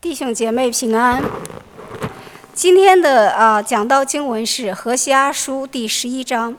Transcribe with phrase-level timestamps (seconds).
[0.00, 1.22] 弟兄姐妹平安。
[2.54, 6.56] 今天的啊讲到经文是何西阿书第十一章。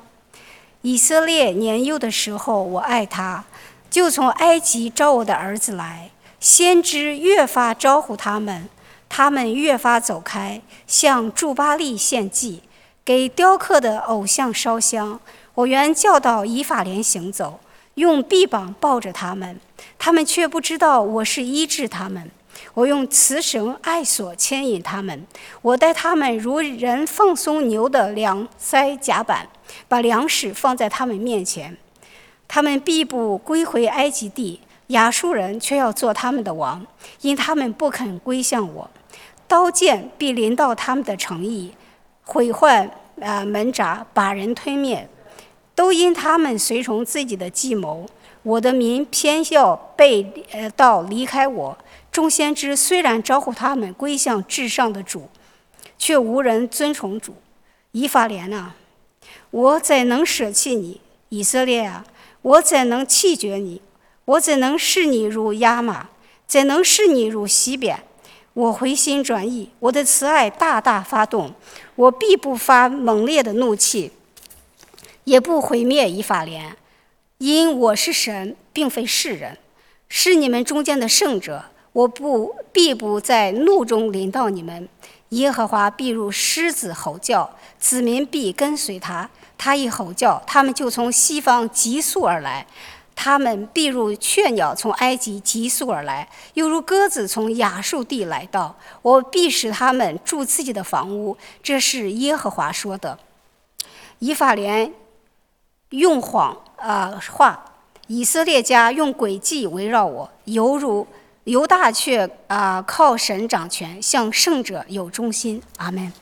[0.82, 3.44] 以色列年幼的时候，我爱他，
[3.90, 6.12] 就从埃及招我的儿子来。
[6.40, 8.70] 先知越发招呼他们，
[9.10, 12.64] 他们越发走开，向祝巴利献祭，
[13.04, 15.20] 给雕刻的偶像烧香。
[15.56, 17.60] 我原教导以法莲行走，
[18.00, 19.60] 用臂膀抱着他们，
[19.98, 22.32] 他们却不知道我是医治他们。
[22.74, 25.28] 我用慈绳爱索牵引他们，
[25.62, 29.50] 我待他们如人放松牛的两腮甲板，
[29.90, 31.76] 把粮食放在他们面前。
[32.48, 36.88] 他们必不归回埃及地，亚述人却要做他们的王，
[37.20, 38.90] 因他们不肯归向我。
[39.46, 41.74] 刀剑必临到他们的城邑，
[42.24, 45.10] 毁坏啊门闸，把人吞灭，
[45.80, 48.06] 都因他们随从自己的计谋。
[48.44, 51.78] 我的民偏要背呃道离开我。
[52.12, 55.30] 众先知虽然招呼他们归向至上的主，
[55.98, 57.34] 却无人尊崇主。
[57.94, 58.76] 以法莲啊，
[59.52, 61.00] 我怎能舍弃你？
[61.30, 62.04] 以色列啊，
[62.42, 63.82] 我怎能弃绝你？
[64.26, 66.10] 我怎能视你如亚玛？
[66.46, 68.04] 怎能视你如西扁？
[68.52, 71.54] 我回心转意，我的慈爱大大发动，
[71.96, 74.12] 我必不发猛烈的怒气，
[75.30, 76.76] 也不毁灭以法莲，
[77.38, 79.60] 因我是神，并非世人，
[80.08, 81.66] 是你们中间的圣者。
[81.94, 84.90] 我不必不在怒中临到你们，
[85.30, 89.30] 耶和华必如狮子吼叫，子民必跟随他。
[89.56, 92.66] 他一吼叫，他们就从西方急速而来；
[93.16, 98.76] 他们必如雀鸟从埃及急速而来，又如鸽子从亚述地来到。
[99.04, 101.38] 我必使他们住自己的房屋。
[101.62, 103.20] 这是耶和华说的。
[104.20, 104.92] 以法莲
[105.90, 107.66] 用谎啊话，
[108.08, 111.08] 以色列家用诡计围绕我，犹如。
[111.46, 115.64] 犹大却啊靠神掌权，向圣者有忠心。
[115.78, 116.14] 阿门。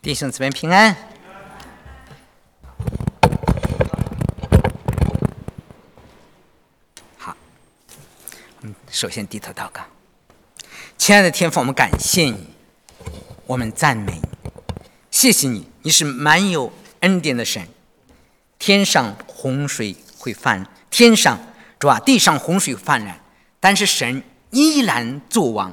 [0.00, 0.96] 弟兄姊妹平安。
[7.18, 7.36] 好，
[8.62, 9.82] 嗯，首先低头祷告。
[10.96, 12.48] 亲爱的天父，我们感谢你，
[13.46, 14.22] 我们赞美你，
[15.10, 17.66] 谢谢你，你是满有恩典的神。
[18.58, 21.38] 天上洪水会泛，天上
[21.80, 22.00] 是吧？
[22.00, 23.20] 地上洪水泛滥，
[23.60, 25.72] 但是神依然作王，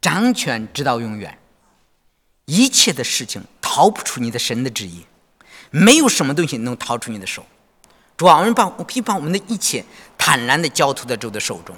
[0.00, 1.38] 掌权直到永远。
[2.46, 5.06] 一切的事情逃不出你的神的旨意，
[5.70, 7.46] 没有什么东西能逃出你的手。
[8.16, 9.84] 主啊，我们把我可以把我们的一切
[10.16, 11.76] 坦然的交托在主的手中。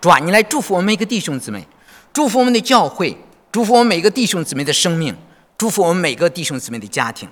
[0.00, 1.66] 主啊，你来祝福我们每个弟兄姊妹，
[2.14, 3.14] 祝福我们的教会，
[3.52, 5.14] 祝福我们每个弟兄姊妹的生命，
[5.56, 7.28] 祝福我们每个弟兄姊妹的家庭。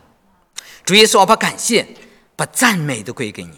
[0.84, 1.84] 主耶稣，我把感谢。
[2.36, 3.50] 把赞美都归给你，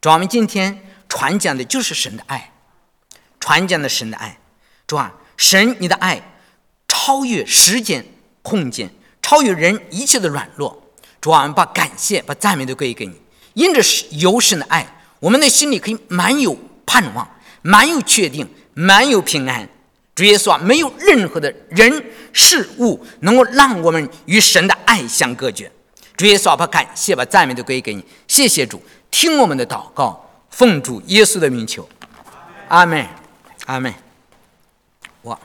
[0.00, 2.54] 主，我们今天传讲的就是神的爱，
[3.38, 4.38] 传讲的神的爱，
[4.86, 6.38] 主啊，神你的爱
[6.88, 8.02] 超越时间、
[8.40, 13.20] 空间，超越人一切的软弱，主啊，我们把感谢、把赞美都归给你。
[13.52, 13.82] 因着
[14.12, 16.56] 有神的爱，我们的心里可以满有
[16.86, 17.28] 盼望，
[17.60, 19.68] 满有确定，满有平安。
[20.14, 25.70] 主耶稣啊，没有任何的人事物能够让我们与神的爱相隔绝。
[26.16, 28.04] 主耶稣啊，把感谢、把赞美都归给你。
[28.28, 28.80] 谢谢主，
[29.10, 31.88] 听我们的祷告，奉主耶稣的名求，
[32.68, 33.04] 阿门，
[33.66, 33.92] 阿门。
[35.22, 35.36] 我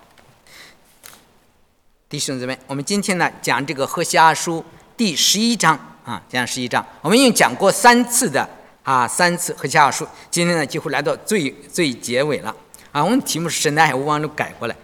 [2.07, 4.63] 弟兄姊妹，我们今天呢讲这个何西阿书
[4.96, 6.86] 第十一章啊，讲十一章。
[7.01, 8.47] 我们已经讲过三次的
[8.84, 10.07] 啊，三次何西阿书。
[10.30, 12.56] 今天呢几乎来到最最结尾了
[12.91, 13.03] 啊。
[13.03, 14.75] 我们题目是神的爱，我往中改过来。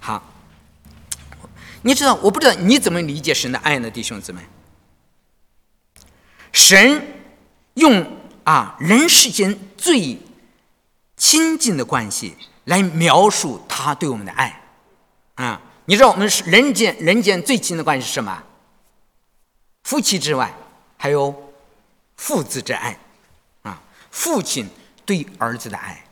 [0.00, 0.22] 好，
[1.82, 4.40] 你知道，我不知道你怎么理解神的爱呢，弟兄姊妹。
[6.52, 7.24] 神
[7.74, 8.06] 用
[8.44, 10.18] 啊人世间最
[11.16, 14.62] 亲近的关系来描述他对我们的爱
[15.36, 15.60] 啊！
[15.86, 18.42] 你知道我们是人间人间最亲的关系是什么？
[19.84, 20.54] 夫妻之外，
[20.98, 21.34] 还有
[22.16, 22.98] 父子之爱
[23.62, 23.80] 啊！
[24.10, 24.68] 父亲
[25.06, 26.04] 对儿子的爱，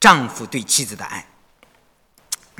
[0.00, 1.26] 丈夫对妻子的爱，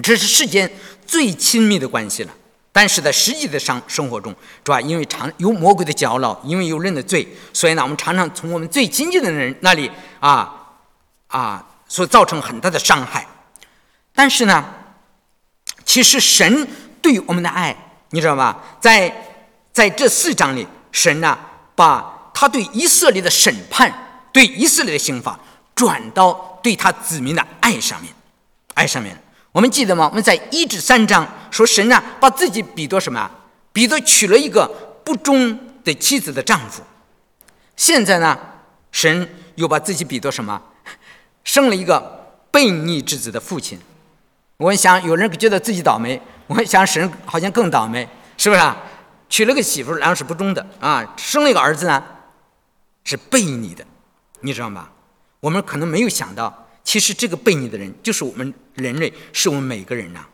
[0.02, 0.70] 这是世间
[1.06, 2.32] 最亲密的关系了。
[2.70, 4.32] 但是在实际的生生活中，
[4.64, 9.90] 是吧因为常有魔鬼的搅扰，因为有人的罪，所以呢，我们常常从我们最亲近的人那里
[10.20, 10.76] 啊
[11.26, 13.26] 啊，所造成很大的伤害。
[14.14, 14.64] 但是呢，
[15.84, 16.68] 其实神
[17.02, 17.74] 对我们的爱，
[18.10, 18.62] 你知道吧？
[18.80, 19.34] 在
[19.72, 21.36] 在这四章里，神呢
[21.74, 23.92] 把他对以色列的审判、
[24.32, 25.36] 对以色列的刑罚，
[25.74, 28.12] 转到对他子民的爱上面，
[28.74, 29.16] 爱上面。
[29.52, 30.06] 我们记得吗？
[30.08, 33.30] 我们在一至三章说神啊，把自己比作什么？
[33.72, 34.66] 比作娶了一个
[35.04, 36.82] 不忠的妻子的丈夫。
[37.76, 38.38] 现在呢，
[38.92, 40.60] 神又把自己比作什么？
[41.44, 43.78] 生了一个悖逆之子的父亲。
[44.58, 48.76] 我想有人觉得自己倒霉，我想神好像更倒霉，是不是啊？
[49.28, 52.02] 娶了个媳妇，然后是不忠的啊，生了一个儿子呢，
[53.04, 53.84] 是悖逆的，
[54.40, 54.88] 你知道吗？
[55.40, 60.26] 我们可能没有想到，其实这个悖逆的人就是我们人类，是我们每个人呐。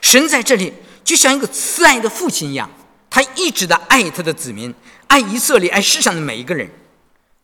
[0.00, 0.72] 神在这里
[1.02, 2.70] 就像一个慈爱的父亲一样，
[3.08, 4.74] 他一直的爱他的子民，
[5.06, 6.70] 爱以色列，爱世上的每一个人，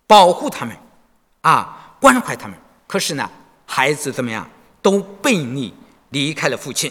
[0.07, 0.77] 保护他们，
[1.43, 2.57] 啊，关怀他们。
[2.87, 3.31] 可是呢？
[3.67, 4.51] 孩子怎么样？
[4.83, 5.73] 都背逆，
[6.09, 6.91] 离开了父亲。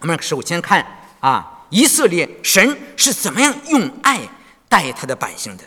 [0.00, 0.84] 我们首先看
[1.20, 4.20] 啊，以色列神是怎么样用爱
[4.68, 5.64] 待他的百姓的。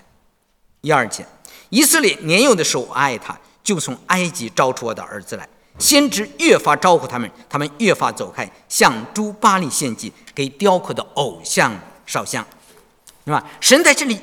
[0.81, 1.25] 一二节，
[1.69, 5.47] 以色列年幼的时候爱他，就从埃及招出我的儿子来。
[5.77, 11.73] 先知越发招呼他们，他们越发走开，向朱巴利献祭，给雕刻的偶像
[12.05, 12.45] 烧香，
[13.25, 13.43] 是吧？
[13.61, 14.19] 神在这里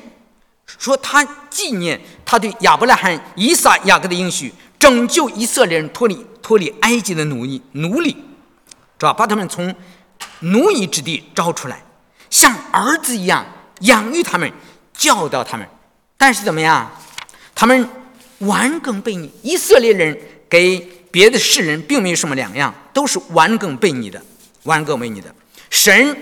[0.65, 4.53] 说，他纪念他对亚伯拉罕、以撒、雅各的应许。
[4.79, 9.11] 拯救以色列人脱离脱离埃及的奴役奴隶，是吧？
[9.11, 9.73] 把他们从
[10.41, 11.81] 奴役之地招出来，
[12.29, 13.43] 像儿子一样
[13.79, 14.53] 养育他们，
[14.93, 15.67] 教导他们。
[16.15, 16.91] 但是怎么样？
[17.57, 17.89] 他们
[18.37, 19.31] 顽梗悖逆。
[19.41, 20.15] 以色列人
[20.47, 20.77] 给
[21.09, 24.21] 别的世人并没有什么两样，都是顽梗悖逆的，
[24.63, 25.33] 顽梗悖逆的。
[25.71, 26.15] 神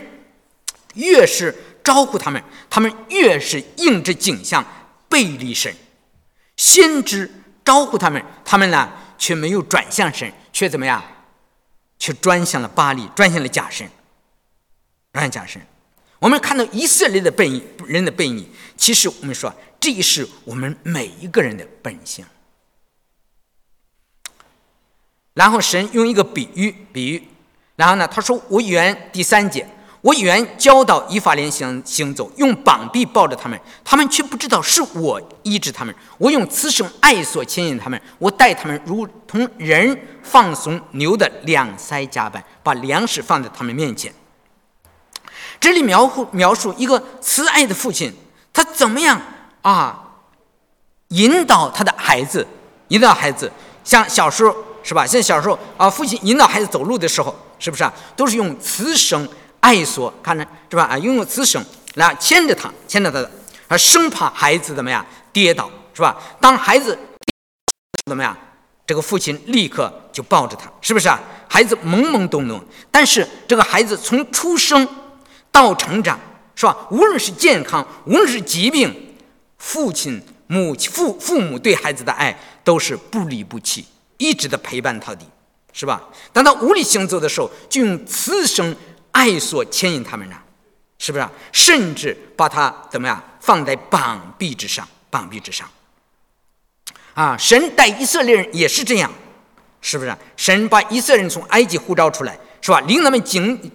[0.93, 1.53] 越是
[1.83, 4.65] 招呼他们，他们越是应着景象
[5.09, 5.75] 背离神。
[6.55, 7.29] 先知。
[7.65, 11.03] 招呼他们，他们呢却没有转向神，却怎么样？
[11.97, 13.89] 却转向了巴黎，转向了假神，
[15.11, 15.59] 转向假神。
[16.19, 18.47] 我们看到以色列的背逆，人的背逆，
[18.77, 19.51] 其实我们说，
[19.85, 22.25] 这是我们每一个人的本性。
[25.35, 27.27] 然后神用一个比喻，比喻，
[27.75, 29.69] 然后呢，他说：“我原第三节。”
[30.01, 35.93] 我原教导以法莲行行走，用膀臂抱着他们，他们却不知道是我医治他们。
[36.17, 44.11] 我用慈生爱所牵引他们，我待他们如同人放松牛的两腮夹板，把粮食放在他们面前。
[45.59, 48.11] 这里描述描述一个慈爱的父亲，
[48.51, 49.19] 他怎么样
[49.71, 50.01] 啊？
[51.09, 52.45] 引导他的孩子，
[52.89, 53.51] 引导孩子，
[53.83, 55.05] 像小时候是吧？
[55.05, 57.93] 像小时候啊，父亲引导孩子走路的时候，是不是啊？
[58.15, 59.27] 都是用慈声。
[59.61, 60.83] 爱所看着是吧？
[60.83, 61.63] 啊，用慈声
[61.95, 63.31] 来牵着他，牵着他的，
[63.67, 65.03] 啊，生怕孩子怎么样
[65.33, 66.15] 跌倒，是吧？
[66.39, 66.95] 当孩子
[68.05, 68.37] 怎么样，
[68.85, 71.19] 这个父亲立刻就抱着他，是不是啊？
[71.47, 74.87] 孩子懵懵懂懂，但是这个孩子从出生
[75.51, 76.19] 到成长，
[76.53, 76.77] 是吧？
[76.91, 79.04] 无论是健康，无论是疾病，
[79.57, 83.85] 父亲、母亲、父父母对孩子的爱都是不离不弃，
[84.17, 85.25] 一直的陪伴到底，
[85.73, 86.03] 是吧？
[86.31, 88.75] 当他无力行走的时候，就用此生。
[89.15, 90.35] 爱所牵引他们呢，
[90.99, 91.25] 是不是？
[91.53, 95.65] 甚至把他怎么样放在膀臂之上，膀臂之上。
[97.13, 99.09] 啊，神带以色列人也是这样，
[99.79, 100.13] 是不是？
[100.35, 102.81] 神把以色列人从埃及呼召出来，是吧？
[102.81, 103.71] 领他们经，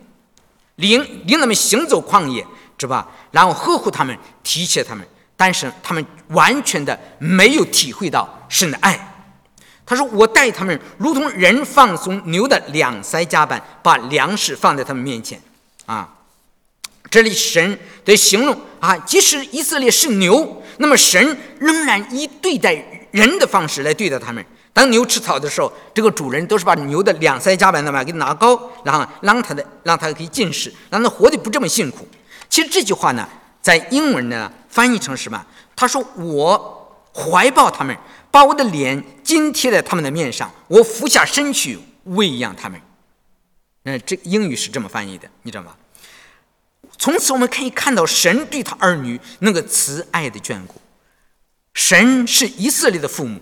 [0.75, 2.47] 领领他们行走旷野，
[2.78, 3.09] 是吧？
[3.31, 5.09] 然后呵护他们，提携他们，
[5.40, 9.25] 但是他们完全的没有体会到神的爱。
[9.87, 15.40] 他说：“我待他们如同人放松牛的两腮夹板，把粮食放在他们面前。”
[15.87, 16.06] 啊，
[17.11, 22.75] 这里神的形容啊，即使以色列是牛，那么神仍然以对待
[23.11, 24.44] 人的方式来对待他们。
[24.75, 32.06] 当牛吃草的时候，这个主人都是把牛的两腮夹板那么给拿高，然后让它的让它可以进食，让它活得不这么辛苦。
[32.50, 33.26] 其实这句话呢，
[33.61, 35.45] 在英文呢翻译成什么？
[35.75, 37.97] 他说：“我怀抱他们。”
[38.33, 42.81] 把我的脸紧贴在他们的面上，我俯下身去喂养他们。
[43.83, 45.75] 嗯，这英语是这么翻译的，你知道吗？
[46.97, 50.81] 从此我们可以看到神对他儿女那个慈爱的眷顾。
[51.75, 53.40] 神是以色列的父母，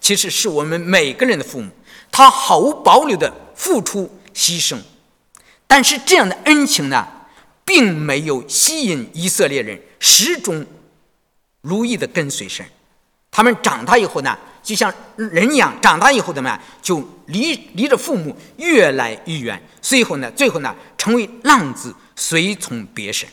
[0.00, 1.72] 其实是我们每个人的父母。
[2.12, 4.78] 他毫无保留的付出牺牲，
[5.66, 7.08] 但是这样的恩情呢，
[7.68, 10.64] 并没有吸引以色列人始终
[11.60, 12.64] 如一的跟随神。
[13.30, 19.62] 他们长大以后呢，就像人一样，长大以后怎么样，就离离着父母越来越远。
[19.82, 23.28] 最后呢，最后呢，成为浪子，随从别神。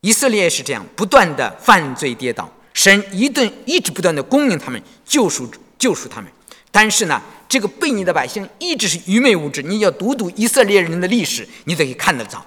[0.00, 6.32] 以色列是这样，不断的犯罪跌倒，神一顿一直不断的供应他们，救赎救赎他们。
[6.70, 9.62] 但是呢，这个悖逆的百姓一直是愚昧无知。
[9.62, 12.44] 你要读读以色列人的历史，你都可以看得到。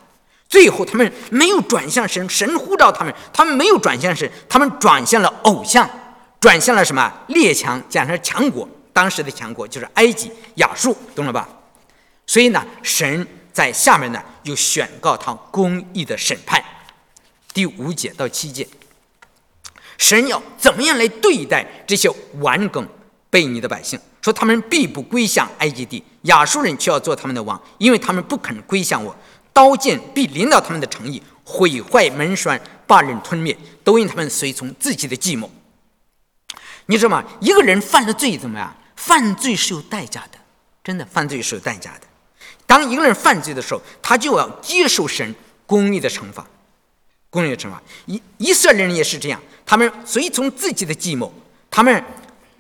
[0.47, 5.87] 最后，他们没有转向神，神呼召他们，他们没有转向神，他们转向了偶像，
[6.39, 8.67] 转向了什么列强，讲成强国。
[8.91, 11.47] 当时的强国就是埃及、亚述，懂了吧？
[12.25, 16.61] 所以呢，神在下面呢又宣告他公义的审判。
[17.53, 18.67] 第五节到七节，
[19.97, 22.87] 神要怎么样来对待这些顽梗
[23.29, 24.00] 被你的百姓？
[24.21, 29.15] 说他们必不归向埃及地，亚述人却要做他们的王，因为他们不肯归向我。
[29.53, 35.50] 刀剑必临到他们的城邑，毁坏门栓，把人吞灭，都因他们随从自己的计谋。
[36.88, 37.24] 你知道吗？
[37.39, 38.75] 一个人犯了罪怎么样？
[38.95, 40.38] 犯罪是有代价的，
[40.83, 42.01] 真的，犯罪是有代价的。
[42.65, 45.33] 当一个人犯罪的时候，他就要接受神
[45.65, 46.45] 公义的惩罚，
[47.29, 47.81] 公义的惩罚。
[48.05, 51.33] 以以色列人也是这样，他们随从自己的计谋，
[51.71, 52.03] 他们。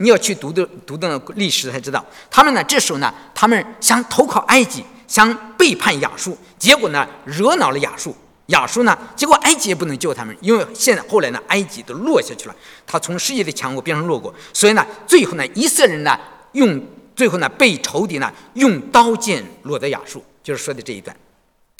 [0.01, 8.15] 你要去读的读的历史才知道，他们呢这时候呢，他们想投靠埃及，想背叛亚述，结果呢惹恼了亚述，
[8.47, 12.55] 亚述呢，结果埃及也不能救他们，因为现在后来呢，埃及都落下去了，
[12.87, 16.17] 他从世界的强国变成弱国，所以呢，最后呢，以色列人呢
[16.53, 16.81] 用
[17.13, 21.13] 最后呢被仇敌呢用刀剑落在亚述，就是说的这一段，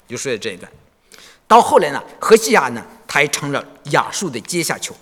[0.06, 0.70] 就说的这一段，
[1.48, 4.94] 到后来呢，何西亚呢，他也成了亚述的阶下囚，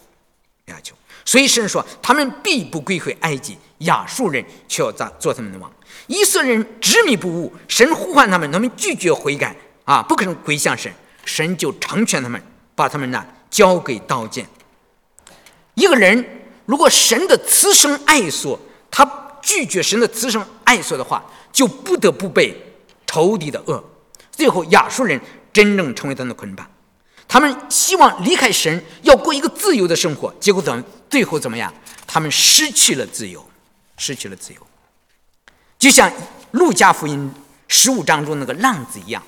[0.64, 0.94] 阶下囚。
[1.28, 5.70] 所以神说，他们必不归回埃及，亚述人却要做做他们的王。
[6.06, 9.54] 以色列人执迷不悟，神呼唤他们，他们拒绝悔改
[9.84, 10.90] 啊，不肯归向神，
[11.26, 12.42] 神就成全他们，
[12.74, 14.46] 把他们呢交给刀剑。
[15.74, 16.24] 一个人
[16.64, 18.58] 如果神的慈生爱所，
[18.90, 19.04] 他
[19.42, 22.56] 拒绝神的慈生爱所的话，就不得不被
[23.06, 23.84] 仇敌的恶，
[24.32, 25.20] 最后亚述人
[25.52, 26.66] 真正成为他们的捆绑。
[27.30, 30.72] 他们希望离开神，要过一个自由的生活，结果怎
[31.08, 31.72] 最后怎么样？
[32.06, 33.46] 他们失去了自由，
[33.96, 34.66] 失去了自由，
[35.78, 36.10] 就像
[36.52, 37.30] 路加福音
[37.66, 39.22] 十五章中那个浪子一样，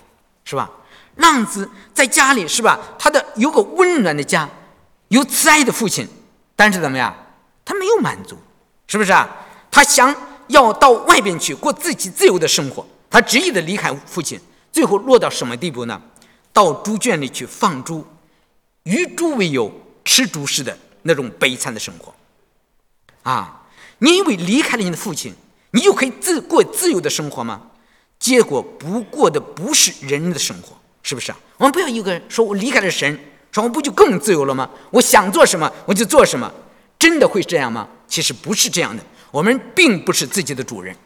[0.44, 0.70] 是吧？
[1.16, 2.78] 浪子在家里是吧？
[2.98, 4.48] 他的有个温暖的家，
[5.08, 6.08] 有慈爱的父亲，
[6.56, 7.14] 但是怎么样？
[7.64, 8.38] 他没有满足，
[8.86, 9.28] 是不是啊？
[9.70, 10.14] 他想
[10.48, 14.40] 要到外边去过自己自由的生活，他执意的离开父亲，
[14.72, 16.00] 最后落到什么地步呢？
[16.52, 18.06] 到猪圈里去放猪，
[18.84, 19.70] 与猪为友，
[20.04, 22.14] 吃猪食的那种悲惨的生活，
[23.22, 23.62] 啊！
[23.98, 25.34] 你以为离开了你的父亲，
[25.72, 27.62] 你就可以自过自由的生活吗？
[28.18, 31.38] 结果不过的不是人的生活，是不是啊？
[31.56, 33.18] 我们不要一个人说我离开了神，
[33.52, 34.68] 说我不就更自由了吗？
[34.90, 36.50] 我想做什么我就做什么，
[36.98, 37.88] 真的会这样吗？
[38.06, 39.02] 其实不是这样的。
[39.30, 40.96] 我们并不是自己的主人，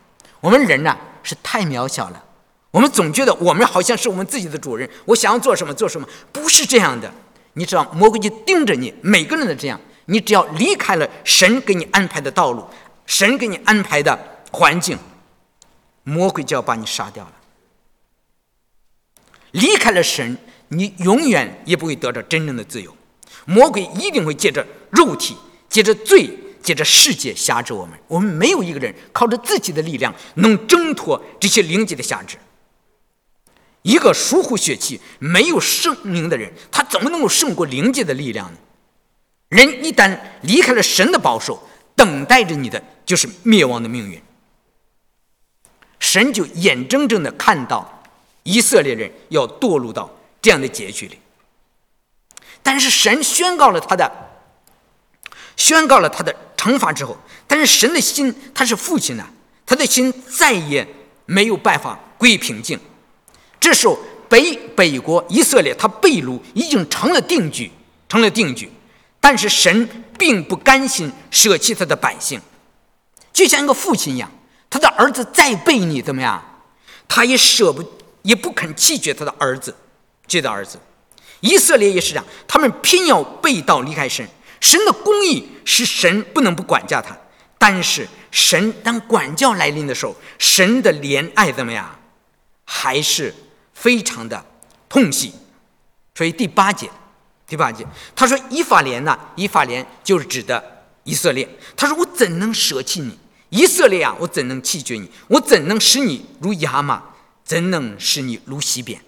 [0.41, 2.25] 我们人呐是太渺小了。
[2.71, 7.13] 我们总觉得我们好像是我们自己的主人，我想要做什么做什么，不是这样的。
[7.55, 9.81] 你知道魔鬼就盯着你，每个人都这样。
[10.07, 12.65] 你只要离开了神给你安排的道路，
[13.07, 14.19] 神给你安排的
[14.53, 14.99] 环境，
[16.03, 17.33] 魔鬼就要把你杀掉了。
[19.53, 20.37] 离开了神，
[20.69, 22.95] 你永远也不会得到真正的自由。
[23.47, 25.37] 魔鬼一定会借着肉体，
[25.69, 26.29] 借着罪，
[26.63, 27.99] 借着世界辖制我们。
[28.09, 32.37] 我们没有一个人靠着自己的力量能挣脱这些灵界的辖制。
[33.85, 38.59] 一个疏忽血气、没有圣灵的人，他怎么能够胜过灵界的力量呢？
[39.51, 44.21] 人一旦离开了神的保守，等待着你的就是灭亡的命运。
[46.01, 48.03] 神就眼睁睁的看到
[48.43, 50.11] 以色列人要堕入到
[50.41, 51.19] 这样的结局里。
[52.63, 54.11] 但是神宣告了他的，
[55.59, 59.29] 宣告了他的惩罚之后，但是神的心他是父亲呢，
[59.67, 60.89] 他的心再也
[61.27, 62.81] 没有办法归平静。
[63.65, 67.71] 这时候，北北国以色列，他被掳已经成了定局，
[68.07, 68.71] 成了定局。
[69.23, 72.39] 但是神并不甘心舍弃他的百姓，
[73.33, 74.31] 就像一个父亲一样，
[74.69, 76.61] 他的儿子再背你怎么样，
[77.09, 77.83] 他也舍不，
[78.21, 79.75] 也不肯弃绝他的儿子，
[80.27, 80.79] 这的儿子。
[81.41, 84.29] 以色列也是这样，他们偏要背道离开神。
[84.61, 87.17] 神的公义是神不能不管教他，
[87.59, 91.99] 但是神当管教来临的时候，神的怜爱怎么样，
[92.67, 93.35] 还是。
[93.75, 94.43] 非常的
[94.89, 95.33] 痛惜，
[96.15, 96.89] 所以第八节，
[97.47, 101.49] 第八节，他说以法莲呐，以法莲就是指的以色列。
[101.77, 103.19] 他说我怎能舍弃你，
[103.51, 105.11] 以色列啊，我怎能弃绝你？
[105.29, 107.03] 我怎能使你如雅玛？
[107.45, 109.03] 怎能使你如西边？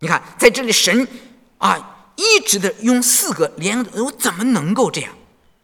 [0.00, 1.08] 你看，在这里神
[1.56, 5.12] 啊，一直的用四个连，我怎么能够这样？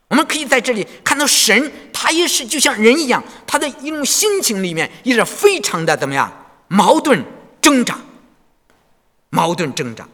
[0.09, 6.33] 我们可以在这里看到神，他也是就像人一样，他的一种心情里面也是非常的怎么样
[6.69, 7.23] 矛盾。
[7.61, 7.99] 挣扎，
[9.31, 10.07] 矛盾挣扎。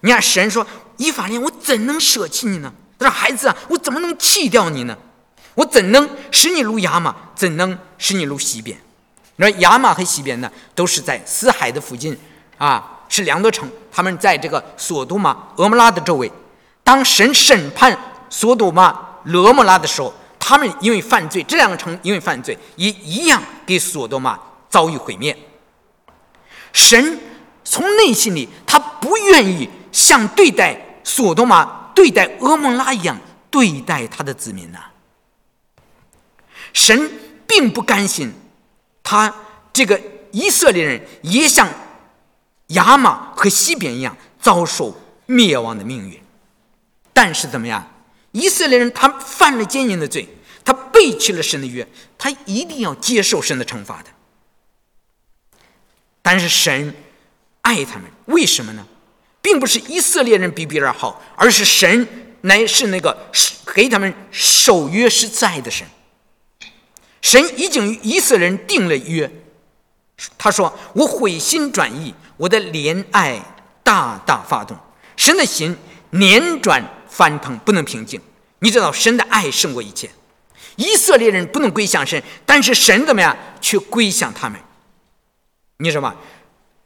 [0.00, 0.66] 你看，神说
[0.98, 4.96] ：“以法莲，我怎能舍弃你呢？”他说：“孩子啊，我怎么能弃掉你呢？
[5.54, 7.14] 我怎能使你如亚玛？
[7.34, 8.78] 怎能使你如西边？”
[9.36, 12.16] 那亚玛和西边呢，都是在死海的附近
[12.58, 13.68] 啊，是两座城。
[13.90, 16.30] 他们在这个索多玛、俄摩拉的周围。
[16.82, 17.98] 当神审判
[18.28, 25.36] 索多玛、俄摩拉的时候，他们因为犯罪，这两个城因为犯罪，也一样给索多玛遭遇毁灭。
[26.74, 27.18] 神
[27.64, 33.18] 从内心里，他不愿意像对待索多玛对待俄摩拉一样
[33.50, 34.78] 对待他的子民呢？
[36.72, 37.10] 神
[37.46, 38.32] 并不甘心，
[39.02, 39.32] 他
[39.72, 39.98] 这个
[40.32, 41.68] 以色列人也像
[42.68, 46.20] 亚玛和西边一样遭受灭亡的命运。
[47.12, 47.92] 但是怎么样？
[48.32, 50.28] 以色列人他犯了奸淫的罪，
[50.64, 51.86] 他背弃了神的约，
[52.18, 54.10] 他一定要接受神的惩罚的。
[56.26, 56.94] 但是神
[57.60, 58.84] 爱他们，为什么呢？
[59.42, 62.08] 并不是以色列人比别人好，而是神
[62.40, 63.14] 乃是那个
[63.74, 65.86] 给他们守约是在的神。
[67.20, 69.30] 神已经与以色列人定了约，
[70.38, 73.38] 他说：“我悔心转意，我的怜爱
[73.82, 74.74] 大大发动。”
[75.16, 75.76] 神的心
[76.10, 78.18] 辗转翻腾，不能平静。
[78.60, 80.10] 你知道，神的爱胜过一切。
[80.76, 84.58] 以色列人不能归向神，但是神怎么样，却归向他们。
[85.78, 86.14] 你知道吗？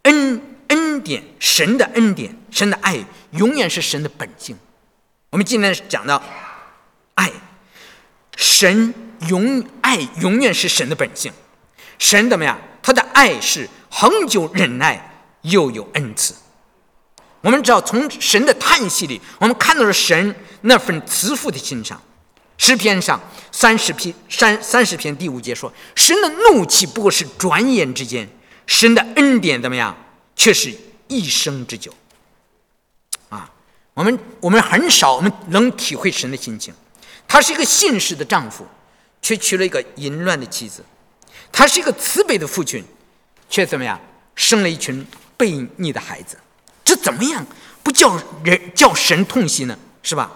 [0.03, 2.97] 恩恩典，神的恩典，神的爱，
[3.31, 4.57] 永远是神的本性。
[5.29, 6.21] 我们今天讲到
[7.15, 7.31] 爱，
[8.35, 8.93] 神
[9.27, 11.31] 永爱永远是神的本性。
[11.99, 12.59] 神怎么样？
[12.81, 16.33] 他的爱是恒久忍耐，又有恩慈。
[17.41, 22.01] 我们知道，从神的叹息里，我们看到了神那份慈父的欣赏。
[22.57, 28.27] 诗篇上三十篇三三十篇第五节说：“神的怒气不过是转眼之间。”
[28.69, 29.97] 神的恩典怎么样？
[30.35, 30.71] 却是
[31.07, 31.91] 一生之久。
[33.27, 33.51] 啊，
[33.95, 36.71] 我们我们很少我们能体会神的心情。
[37.27, 38.65] 他是一个信实的丈夫，
[39.23, 40.83] 却娶了一个淫乱的妻子；
[41.51, 42.83] 他是一个慈悲的父亲，
[43.49, 43.99] 却怎么样
[44.35, 45.05] 生了一群
[45.35, 46.37] 悖逆的孩子？
[46.85, 47.43] 这怎么样
[47.81, 49.77] 不叫人叫神痛惜呢？
[50.03, 50.31] 是吧？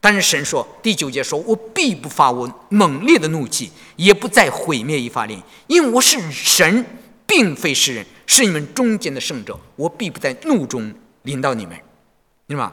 [0.00, 6.84] 但是神说第九节说：“我必不发我猛烈的怒气，也不再毁灭一法莲，因为我是神。”
[7.28, 9.56] 并非是人，是你们中间的圣者。
[9.76, 11.78] 我必不在怒中临到你们，
[12.46, 12.72] 明白吗？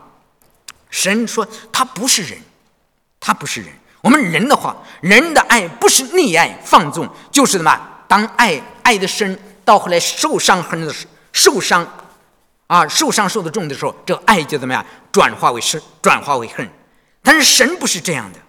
[0.90, 2.40] 神说他不是人，
[3.20, 3.70] 他不是人。
[4.00, 7.78] 我们人的话，人的爱不是溺爱放纵，就是什么？
[8.08, 10.94] 当爱爱的深，到后来受伤恨的
[11.34, 11.86] 受伤，
[12.68, 14.86] 啊，受伤受的重的时候，这爱就怎么样？
[15.12, 16.70] 转化为深，转化为恨。
[17.22, 18.40] 但是神不是这样的，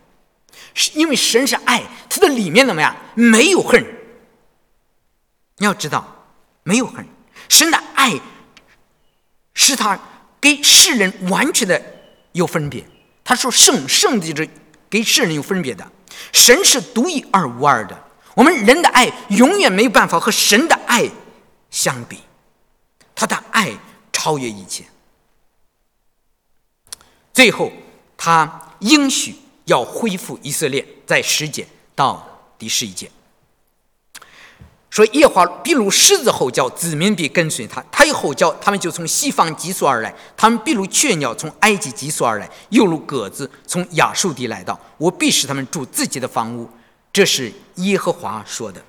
[0.75, 2.95] 是因为神是爱，他的里面怎么样？
[3.15, 3.85] 没有恨。
[5.59, 6.07] 你要知道，
[6.63, 7.07] 没有恨，
[7.49, 8.13] 神的爱
[9.55, 9.99] 是他
[10.41, 11.83] 给世人完全的
[12.33, 12.87] 有分别。
[13.25, 14.51] 他说圣圣的就是
[14.89, 15.91] 给世人有分别的，
[16.33, 18.05] 神是独一而无二的。
[18.35, 21.11] 我们人的爱永远没有办法和神的爱
[21.71, 22.19] 相比，
[23.15, 23.73] 他的爱
[24.13, 24.85] 超越一切。
[27.33, 27.73] 最后，
[28.17, 33.11] 他应许要恢复以色列，在十节到第十一节。
[34.89, 40.15] 说耶和华比如狮子吼叫，子民必跟随他；他一吼叫，他们就从西方急速而来。
[40.37, 44.79] 他们必如雀鸟从埃及急速而来，又如鸽子从亚述地来到。
[44.97, 46.71] 我必使他们住自己的房屋。
[47.13, 48.83] 这是耶和华说的。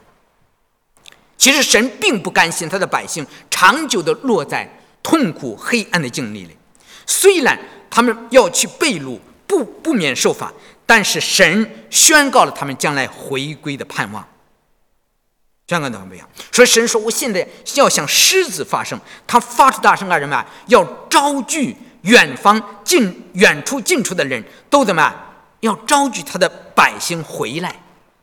[1.38, 4.70] 其实神并不甘心他的百姓长久的落在
[5.04, 6.56] 痛苦黑暗的境地里，
[7.06, 10.52] 虽然他们要去被掳，不不免受罚，
[10.86, 14.26] 但是神宣告了他们将来回归的盼望。
[15.68, 16.26] 这个怎么样？
[16.50, 20.44] 所以神说：“我现在要向狮子发声，他发出大声干什么？
[20.68, 25.14] 要招聚远方近远处近处的人都怎么？
[25.60, 27.76] 要招聚他的百姓回来。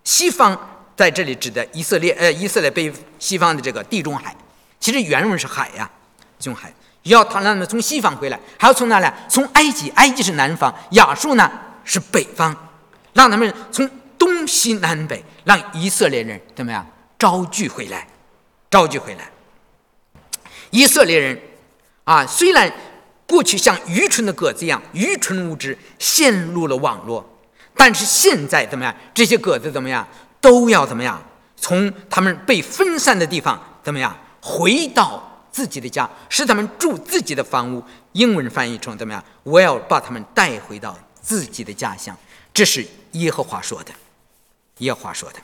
[0.04, 0.58] 西方
[0.96, 4.34] 在这里指的以色列，呃，以色列被西方的这个地中海，
[4.80, 5.90] 其实原文是海呀，
[6.38, 6.72] 地中海。
[7.02, 9.06] 要他让他们从西方回来，还要从哪里？
[9.28, 11.50] 从埃及，埃及是南方，亚述呢
[11.84, 12.56] 是北方，
[13.12, 16.86] 让他们从东西南北，让以色列人怎么样？”
[17.24, 18.06] 招聚回来，
[18.70, 19.30] 招聚回来。
[20.68, 21.40] 以色列人
[22.04, 22.70] 啊，虽然
[23.26, 27.26] 过去像愚蠢的鸽子一样愚蠢无知，陷入了网络，
[27.74, 28.94] 但是现在怎么样？
[29.14, 30.06] 这些鸽子怎么样？
[30.38, 31.18] 都要怎么样？
[31.56, 34.14] 从他们被分散的地方怎么样？
[34.42, 37.82] 回到自己的家，使他们住自己的房屋。
[38.12, 39.24] 英文翻译成怎么样？
[39.44, 42.14] 我要把他们带回到自己的家乡。
[42.52, 43.92] 这是耶和华说的，
[44.80, 45.38] 耶和华说的。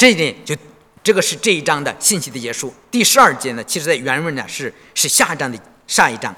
[0.00, 0.56] 这一点就，
[1.04, 2.72] 这个是这一章的信息的结束。
[2.90, 6.34] 第十二节呢，其实在原文呢是是下章的下一章，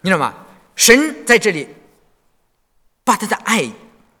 [0.00, 0.34] 你知道吗？
[0.74, 1.68] 神在这里
[3.04, 3.70] 把他的爱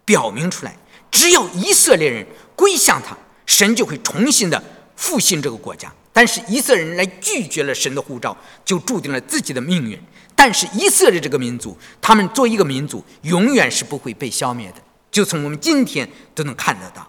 [0.04, 0.76] 表明出来，
[1.10, 4.62] 只要以色列人归向他，神就会重新的
[4.94, 5.92] 复兴这个国家。
[6.12, 10.00] 但是以色列人来拒绝了神的呼召，就注定了自己的命运。
[10.36, 14.76] 但是以色列这个民族，他们作为一个民族，永远是不会被消灭的。
[15.10, 17.08] 就从我们今天都能看得到。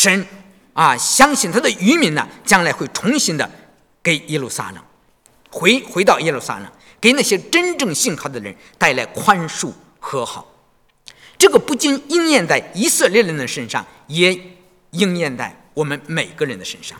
[0.00, 0.26] 神
[0.72, 3.50] 啊，相信他的渔民呢，将来会重新的
[4.02, 4.82] 给耶路撒冷
[5.50, 6.66] 回回到耶路撒冷，
[6.98, 10.50] 给那些真正信靠的人带来宽恕和好。
[11.36, 14.40] 这个不仅应验在以色列人的身上，也
[14.92, 16.98] 应验在我们每个人的身上。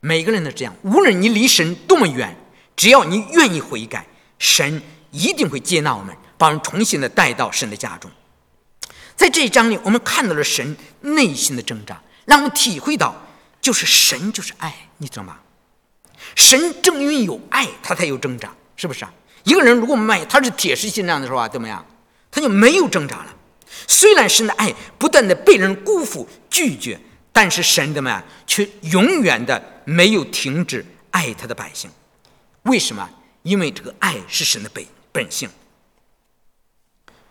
[0.00, 2.36] 每个人都这样，无论你离神多么远，
[2.74, 4.04] 只要你愿意悔改，
[4.40, 8.10] 神一定会接纳我们，把我们重新的带到神的家中。
[9.14, 13.14] 在这一章里，我们看到了神内心的挣扎，让我们体会到，
[13.60, 15.38] 就是神就是爱，你知道吗？
[16.34, 19.12] 神正因为有爱，他才有挣扎，是不是啊？
[19.44, 21.84] 一个人如果卖他是铁石心肠的时候啊，怎么样？
[22.30, 23.34] 他就没有挣扎了。
[23.86, 26.98] 虽然神的爱不断的被人辜负拒绝，
[27.32, 29.70] 但是神怎么样，却永远的。
[29.86, 31.90] 没有停止爱他的百姓，
[32.62, 33.06] 为什么？
[33.42, 34.82] 因为这个爱是神的本
[35.12, 35.46] 本性。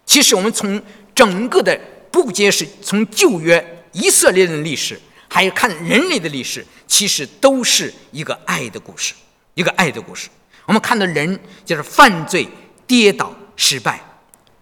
[0.06, 0.80] 其实我们从
[1.16, 1.76] 整个的
[2.12, 9.14] 不仅是从旧约以色列的历史，还有看人类的历史，其实都是一个爱的故事，
[9.54, 10.30] 一个爱的故事。
[10.66, 12.48] 我们看到人就是犯罪、
[12.86, 14.00] 跌倒、失败，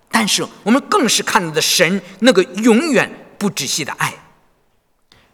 [0.09, 4.13] 但是我们更是看到的神那个永远不止息的爱。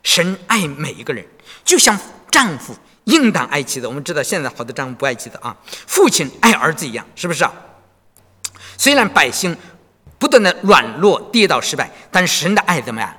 [0.03, 1.25] 神爱每一个人，
[1.65, 1.99] 就像。
[2.29, 5.55] 丈夫应当爱妻子，我们知道现在好多丈夫不爱妻子啊。
[5.65, 7.51] 父亲爱儿子一样，是不是啊？
[8.77, 9.57] 虽然百姓
[10.19, 13.11] 不断的软弱、跌倒、失败，但是神的爱怎么样？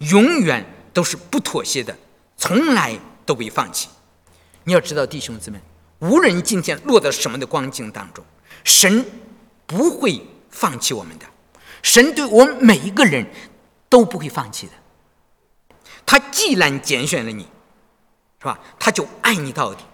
[0.00, 1.96] 永远都是不妥协的，
[2.36, 3.88] 从来都不会放弃。
[4.64, 5.58] 你要知道，弟兄姊妹，
[6.00, 8.24] 无论今天落到什么的光景当中，
[8.64, 9.04] 神
[9.66, 11.24] 不会放弃我们的。
[11.82, 13.26] 神对我们每一个人
[13.88, 14.72] 都不会放弃的。
[16.04, 17.48] 他既然拣选了你。
[18.42, 18.58] 是吧？
[18.78, 19.84] 他就爱你到底。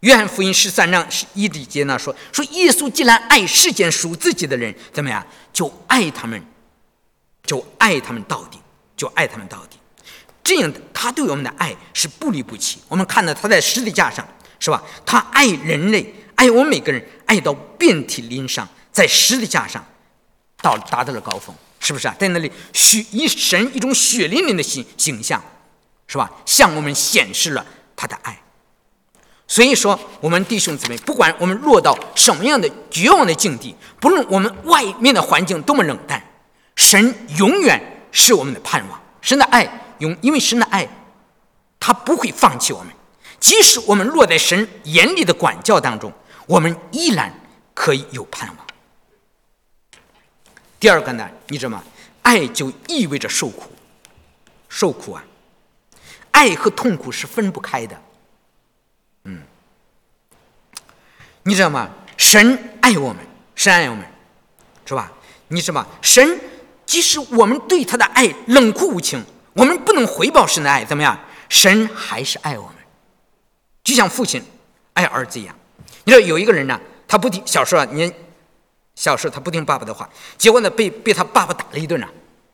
[0.00, 5.24] 约翰福音十三章十一节呢说：“说耶稣既然爱世间属自己的人，怎么样？
[5.52, 6.44] 就爱他们，
[7.44, 8.58] 就爱他们到底，
[9.02, 9.76] 就爱他们到底。
[10.44, 12.78] 这样的，他对我们的爱是不离不弃。
[12.86, 14.24] 我们看到他在十字架上，
[14.60, 14.80] 是吧？
[15.04, 19.84] 他爱人类，爱我们每个人，爱到遍体鳞伤，在十字架上
[20.58, 22.14] 到达到了高峰，是不是啊？
[22.16, 25.42] 在那里血以神一种血淋淋的形形象，
[26.06, 26.30] 是吧？
[26.46, 27.66] 向我们显示了。
[27.94, 28.42] 他的爱，
[29.46, 36.20] 所以说，我们弟兄姊妹，不管我们落到什么样的绝望的境地，不论我们外面的环境多么冷淡，
[36.74, 37.80] 神永远
[38.12, 39.02] 是我们的盼望。
[39.20, 40.88] 神的爱永，因为神的爱，
[41.80, 42.94] 他不会放弃我们。
[43.40, 46.12] 即使我们落在神严厉的管教当中，
[46.46, 47.32] 我们依然
[47.74, 48.66] 可以有盼望。
[50.78, 51.82] 第二个呢，你知道吗？
[52.22, 53.72] 爱就意味着受苦，
[54.68, 55.24] 受苦啊。
[56.30, 58.00] 爱和痛苦是分不开的，
[59.24, 59.42] 嗯，
[61.42, 61.90] 你知道吗？
[62.16, 64.04] 神爱我们，神爱我们，
[64.86, 65.12] 是吧？
[65.48, 65.86] 你知道吗？
[66.00, 66.40] 神
[66.92, 69.24] 即使我们对他的爱冷酷无情，
[69.54, 71.18] 我们不能回报神的爱，怎么样？
[71.48, 72.74] 神还是爱我们，
[73.82, 74.42] 就像父亲
[74.92, 75.56] 爱儿子一样。
[76.04, 76.78] 你知道有一个人呢，
[77.08, 78.12] 他不听小时候，你
[78.94, 82.06] 小时候他不听爸爸的话，结果呢被被他爸爸打了一顿呢，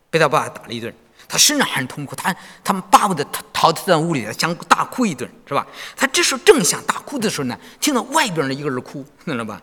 [0.08, 0.94] 被他爸爸打了一顿。
[1.26, 5.66] 他身上很痛苦，他他们巴不得他逃到屋里想大哭一顿，是吧？
[5.96, 9.60] 他这时候正想大哭的时候呢，听到外边的一个人哭，知道吧？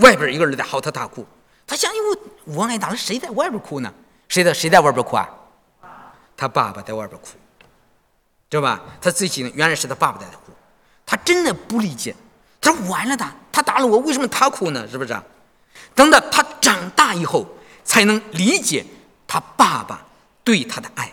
[0.00, 1.26] 外边一个人在嚎啕大哭。
[1.66, 3.92] 他想，因为我挨打了，谁在外边哭呢？
[4.28, 5.28] 谁在谁在外边哭啊？
[6.36, 7.28] 他爸爸在外边哭，
[8.50, 8.80] 知道吧？
[9.00, 10.52] 他自己原来是他爸爸在哭，
[11.06, 12.14] 他真的不理解。
[12.60, 14.86] 他说完了的，他打了我，为什么他哭呢？
[14.88, 15.16] 是不是？
[15.94, 17.46] 等到他长大以后，
[17.84, 18.84] 才能理解
[19.26, 20.06] 他爸爸。
[20.44, 21.12] 对他的爱，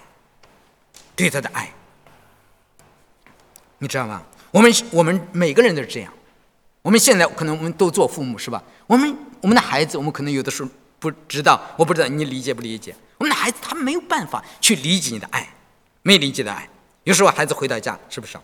[1.16, 1.72] 对他的爱，
[3.78, 4.24] 你知道吗？
[4.50, 6.12] 我们我们每个人都是这样。
[6.82, 8.64] 我们现在可能我们都做父母是吧？
[8.88, 12.96] 我们我们的孩子，我们可能有的时候不知道，我不知道你理解不理解？
[13.18, 15.48] 我们的孩子他没有办法去理解你的爱，
[16.04, 16.68] 没理解的爱。
[17.04, 18.38] 有时候孩子回到家，是不是？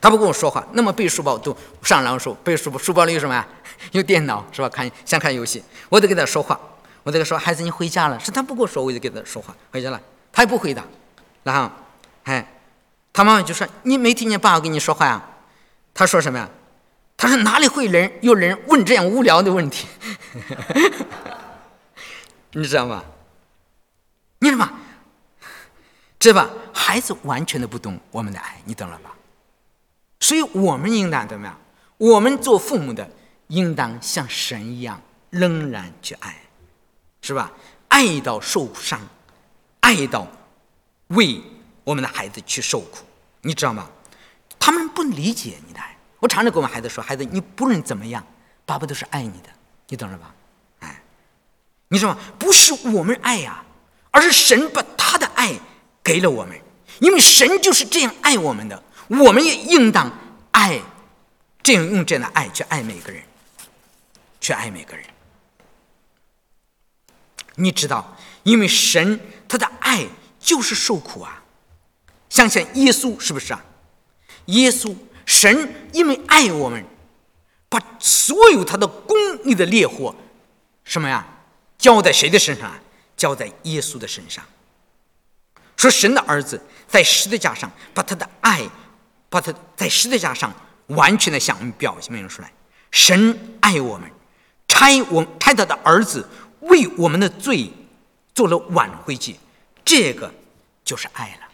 [0.00, 3.46] 他不跟我说话，那么背书包都上廊时背书包，书包里有什么呀？
[3.92, 4.68] 有电脑是吧？
[4.68, 6.58] 看想看游戏，我得跟他说话。
[7.04, 8.18] 我这个说孩子，你回家了？
[8.18, 9.54] 是他不跟我说，我就跟他说话。
[9.70, 10.00] 回家了，
[10.32, 10.84] 他也不回答。
[11.44, 11.70] 然后，
[12.24, 12.46] 哎，
[13.12, 15.20] 他妈妈就说：“你没听见爸爸跟你说话呀？”
[15.94, 16.48] 他说什么呀？
[17.22, 19.86] 他说：“哪里会人有人问这样无聊的问题？”
[22.50, 23.04] 你知道吗？
[24.40, 24.72] 你知道吗？
[26.18, 26.50] 知道吧？
[26.74, 29.14] 孩子完全的不懂我们的爱，你懂了吧？
[30.18, 31.56] 所以我们应当怎么样？
[31.96, 33.08] 我们做父母的
[33.46, 36.36] 应当像神一样，仍然去爱。
[37.20, 37.52] 是吧？
[37.86, 39.00] 爱到受伤，
[39.78, 40.26] 爱到
[41.06, 41.40] 为
[41.84, 43.04] 我们的孩子去受苦，
[43.42, 43.88] 你知道吗？
[44.58, 45.91] 他们不理解你的爱。
[46.22, 48.24] 我常常跟我们孩子说：“孩子，你不论怎么样，
[48.64, 49.48] 爸爸都是爱你的，
[49.88, 50.32] 你懂了吧？”
[50.78, 51.02] 哎，
[51.88, 52.20] 你知道吗？
[52.38, 53.64] 不是我们爱呀，
[54.12, 55.58] 而是神把他的爱
[56.00, 56.56] 给了我们，
[57.00, 60.08] 因为神就是这样爱我们的，我们也应当
[60.52, 60.80] 爱，
[61.60, 63.20] 这样用这样的爱去爱每个人。
[64.40, 65.04] 去爱每个人。
[67.56, 70.06] 你知道，因为神他的爱
[70.38, 71.42] 就是受苦啊。
[72.28, 73.64] 想想耶稣是不是啊？
[74.46, 74.94] 耶稣
[75.26, 76.84] 神因为爱我们，
[77.68, 80.14] 把所有他的公义的烈火，
[80.84, 81.26] 什么呀，
[81.78, 82.80] 浇在谁的身上啊？
[83.16, 84.44] 浇在耶稣的身上。
[85.76, 88.62] 说神的儿子在十字架上把他的爱，
[89.28, 90.52] 把他在十字架上
[90.88, 92.52] 完全的向我们表现出来。
[92.90, 94.10] 神爱我们，
[94.68, 96.28] 差我差他的儿子
[96.60, 97.72] 为我们的罪
[98.34, 99.38] 做了挽回祭，
[99.84, 100.32] 这个
[100.84, 101.48] 就是爱了，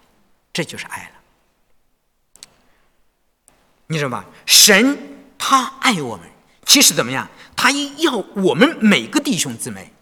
[0.53, 1.18] 这就是爱了。
[3.89, 4.25] 你知道吧？
[4.47, 4.97] 神
[5.37, 6.27] 他爱我们，
[6.65, 7.29] 其实怎么样？
[7.57, 9.93] 他要我们每个弟兄姊妹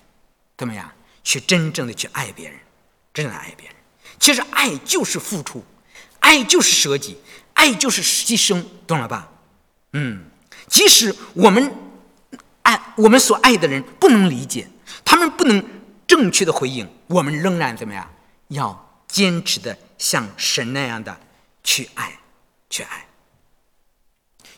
[0.59, 0.93] 怎么样
[1.25, 2.59] 去真正的去爱别人，
[3.15, 3.77] 真正的爱别人。
[4.19, 5.65] 其实爱就是付出，
[6.21, 7.17] 爱就是舍己，
[7.55, 9.31] 爱就是牺牲，懂了吧？
[9.93, 10.25] 嗯，
[10.69, 11.73] 即使我们
[12.63, 14.69] 爱我们所爱的人不能理解，
[15.05, 15.65] 他们不能
[16.07, 18.13] 正确的回应，我们仍然怎么样？
[18.49, 21.19] 要坚持的像神那样的
[21.63, 22.19] 去爱，
[22.69, 23.07] 去爱。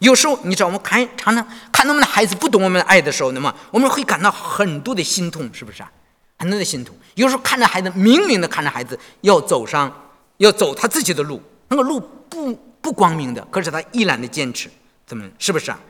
[0.01, 5.91] 有时候你知道，我们看常常看我们的孩子不懂我们的爱的时候，那么我们会感到很多的心痛，是不是啊？
[6.39, 6.95] 很多的心痛。
[7.15, 9.93] 有时候看着孩子，明明的看着孩子要走上，
[10.37, 14.71] 要走他自己的路，那个路不不光明的，可是他依然的坚持，
[15.05, 15.81] 怎么是不是啊？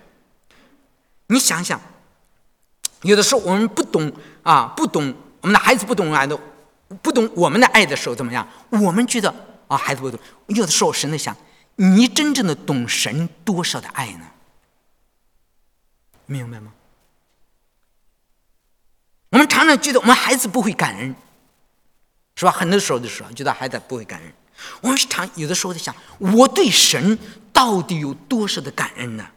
[1.27, 1.79] 你想想，
[3.03, 4.11] 有的时候我们不懂
[4.43, 6.39] 啊，不懂我们的孩子不懂爱的，
[7.03, 8.49] 不懂我们的爱的时候怎么样？
[8.71, 9.29] 我们觉得
[9.67, 10.19] 啊，孩子不懂。
[10.47, 11.37] 有的时候神在想，
[11.81, 14.31] 你真正的懂神多少的爱呢？
[16.27, 16.73] 明白吗？
[19.31, 21.15] 我们常常觉得我们孩子不会感恩，
[22.35, 22.51] 是吧？
[22.51, 24.33] 很多时候的时候觉得孩子不会感恩。
[24.81, 27.17] 我们常有的时候在想，我对神
[27.53, 29.31] 到底有多少的感恩呢？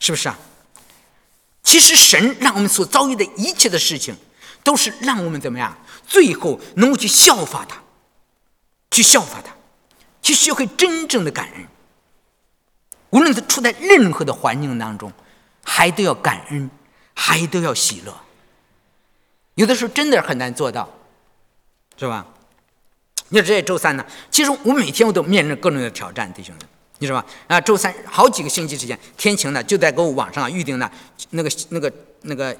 [0.00, 0.36] 是不是啊？
[1.62, 4.16] 其实神让我们所遭遇的一切的事情，
[4.64, 5.78] 都是让我们怎么样？
[6.04, 7.80] 最后能够去效法他，
[8.90, 9.54] 去效法他，
[10.22, 11.66] 去学会真正的感恩。
[13.10, 15.12] 无论是处在任何的环境当中，
[15.62, 16.70] 还都要感恩。
[17.14, 18.20] 还都要喜乐，
[19.54, 20.88] 有的时候真的很难做到，
[21.98, 22.26] 是吧？
[23.28, 24.06] 你说这些周三呢？
[24.30, 26.66] 其实我每天我都面临各种的挑战，弟兄们，
[27.00, 27.28] 你知道吧？
[27.48, 30.90] 啊，周三好几个星期时间，天晴呢就在给我网上预定呢，
[31.30, 32.56] 那个那个那个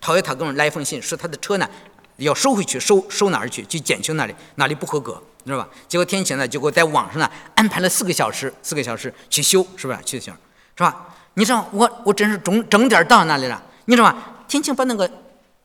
[0.00, 1.70] 陶冶他给我来一封信，说他的车呢
[2.16, 3.64] 要收回去，收收哪儿去？
[3.66, 5.68] 去检修那里，哪里不合格，知道吧？
[5.88, 9.98] 结果天晴呢就给我在网上呢安排了四个小时，四个小时去修，是不是？
[10.04, 10.32] 去修，
[10.76, 11.08] 是吧？
[11.34, 13.62] 你知道我我真是整整点到那里了。
[13.86, 14.16] 你知道吗？
[14.46, 15.10] 天晴把那个，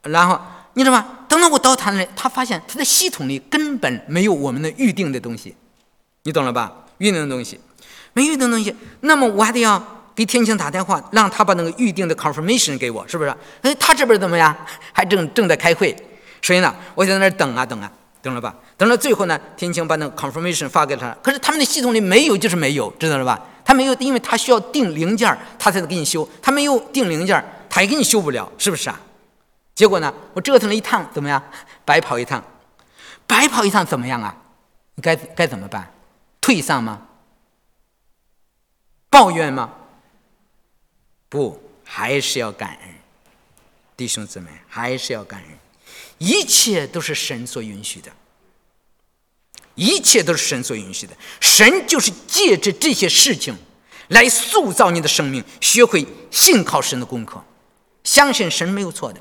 [0.04, 0.40] 然后
[0.74, 1.06] 你知道吗？
[1.28, 5.56] 等到我到他那里，他发现他的系统里根本没有我们的预定的东西，
[6.24, 6.72] 你懂了吧？
[7.00, 7.60] 预定的东西，
[8.14, 9.84] 没预定的东西，那么我还得要
[10.16, 13.36] 给天晴打电话，让他把那个预定的 confirmation 给我，是不是？
[13.62, 14.56] 哎，他这边怎么样？
[14.94, 15.96] 还正正在开会，
[16.42, 17.92] 所以呢，我就在那等啊等啊，
[18.26, 18.56] 等了吧？
[18.76, 23.40] 等到最后呢，天晴把那个 confirmation 发给他，可是他们的系统里没有，就是没有，知道了吧？
[23.64, 27.46] 他没有，因为他需要订零件，他才能给你修，他没有订零件。
[27.70, 29.00] 他也给你修不了，是不是啊？
[29.76, 31.44] 结果呢，我折腾了一趟，怎么样？
[31.86, 32.44] 白跑一趟，
[33.28, 34.36] 白跑一趟怎么样啊？
[34.96, 35.92] 你该该怎么办？
[36.42, 37.02] 退丧吗？
[39.12, 39.72] 抱怨吗？
[41.30, 42.90] 不，还是要感恩，
[43.96, 45.65] 弟兄姊妹，还是要感恩。
[46.18, 48.12] 一切都是神所允许的，
[49.76, 51.16] 一切都是神所允许的。
[51.40, 53.56] 神就是借着这些事情
[54.08, 57.44] 来塑造你的生命，学会信靠神的功课。
[58.04, 59.20] 相信神没有错的，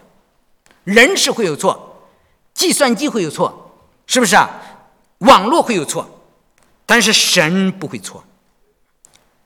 [0.85, 2.09] 人是会有错，
[2.53, 4.61] 计算机会有错，是不是啊？
[5.19, 6.07] 网络会有错，
[6.85, 8.23] 但是神不会错。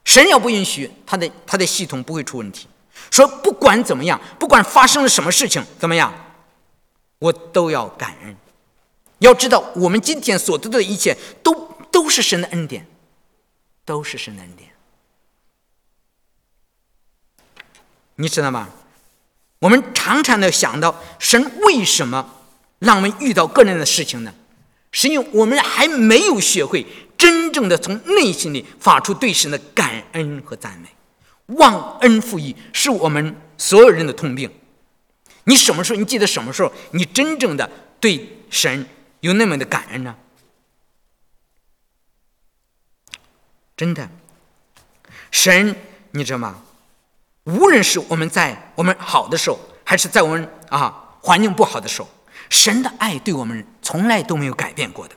[0.05, 2.67] 神要不允许，他的他的系统不会出问题。
[3.11, 6.13] 说不管怎么样，不管发生了什么事情，怎么样，
[7.19, 8.37] 我都要感恩。
[9.19, 11.53] 要知道，我们今天所得的一切，都
[11.91, 12.87] 都是神的恩典，
[13.85, 14.71] 都是神的恩典。
[18.17, 18.69] 你知道吗？
[19.61, 22.35] 我们常常的想到，神为什么
[22.79, 24.33] 让我们遇到各样的事情呢？
[24.93, 30.89] 是因为我们还没有学会真正的从内心里发出对神的感恩和赞美。
[31.57, 34.51] 忘恩负义是我们所有人的通病。
[35.49, 35.99] 你什么时候？
[35.99, 36.71] 你记得什么时候？
[36.91, 38.87] 你真正的对神
[39.21, 40.15] 有那么的感恩呢？
[43.75, 44.11] 真的，
[45.31, 45.75] 神，
[46.11, 46.63] 你知道吗？
[47.45, 52.09] 无论是我们在我们好的时候，还是在我们啊环境不好的时候，
[52.51, 55.15] 神的爱对我们从来都没有改变过的，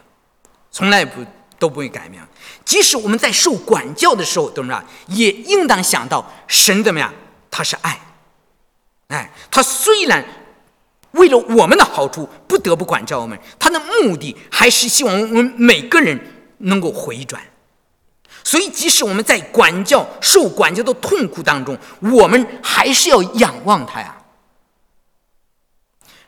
[0.72, 1.26] 从来不
[1.60, 2.26] 都不会改变。
[2.64, 4.82] 即使我们在受管教的时候，懂不懂？
[5.08, 7.14] 也应当想到神怎么样
[7.50, 8.00] 他是爱。
[9.12, 10.26] 哎，他虽然
[11.12, 16.18] 为了我们的好处不得不管教我们，他的目的还是希望我们每个人
[16.60, 17.44] 能够回转。
[18.44, 24.18] 所以，即使我们在管教、受管教的痛苦当中，我们还是要仰望他呀。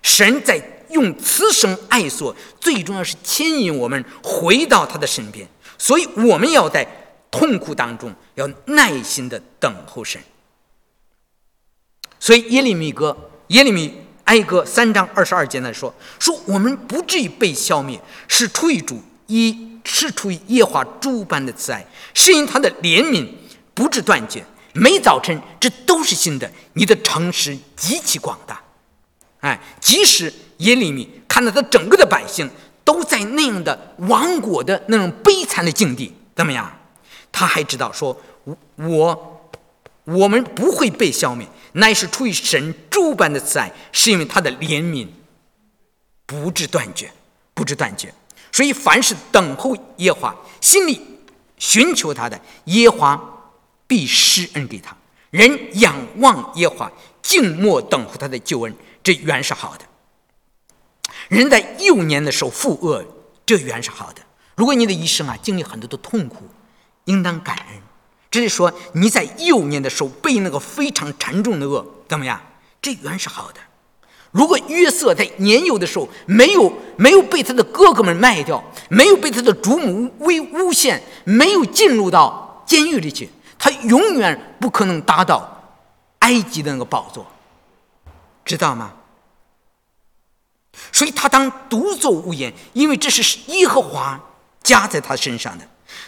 [0.02, 5.48] 神在用慈生爱所，最重要是牵引我们回到他的身边。
[5.78, 6.86] 所以，我们要在
[7.32, 10.22] 痛苦当中要耐心的等候神。
[12.24, 23.28] 所以，耶利米歌、耶利米哀歌三章二十二节来说：“说我们不至于被消灭，是出于主一。”是出于耶华诸般的慈爱，是因他的怜悯
[23.74, 24.42] 不至断绝。
[24.72, 26.50] 每早晨，这都是新的。
[26.72, 28.62] 你的诚实极其广大，
[29.42, 32.50] 哎，即使耶利米看到他整个的百姓
[32.86, 36.80] 都在那样的亡国的那种悲惨的境地，怎么样？
[37.30, 38.18] 他还知道说，
[38.78, 39.52] 我
[40.06, 45.08] 我们不会被消灭，乃是出于神诸般的慈爱，是因为他的怜悯
[46.26, 47.12] 不至断绝，
[47.54, 48.14] 不至断绝。
[48.52, 51.02] 所以，凡是等候耶华、心里
[51.58, 53.20] 寻求他的，耶华
[53.88, 54.96] 必施恩给他。
[55.32, 56.92] 人仰望耶华，
[57.24, 59.86] 静默等候他的救恩，这原是好的。
[61.30, 63.04] 人在幼年的时候负恶，
[63.44, 64.22] 这原是好的。
[64.56, 66.48] 如果你的一生啊经历很多的痛苦，
[67.06, 67.82] 应当感恩。
[68.34, 72.42] 这是说你在幼年的时候被那个非常沉重的恶，怎么样？
[72.82, 73.60] 这原是好的。
[74.32, 85.78] 如果约瑟在年幼的时候没有没有被他的哥哥们卖掉，没有被他的祖母为诬陷，没有进入到监狱里去，他永远不可能达到
[86.20, 87.28] 埃及的那个宝座，
[88.44, 88.96] 知道吗？
[90.92, 94.20] 所以他当独坐无言，因为这是耶和华
[94.64, 95.68] 加在他身上的。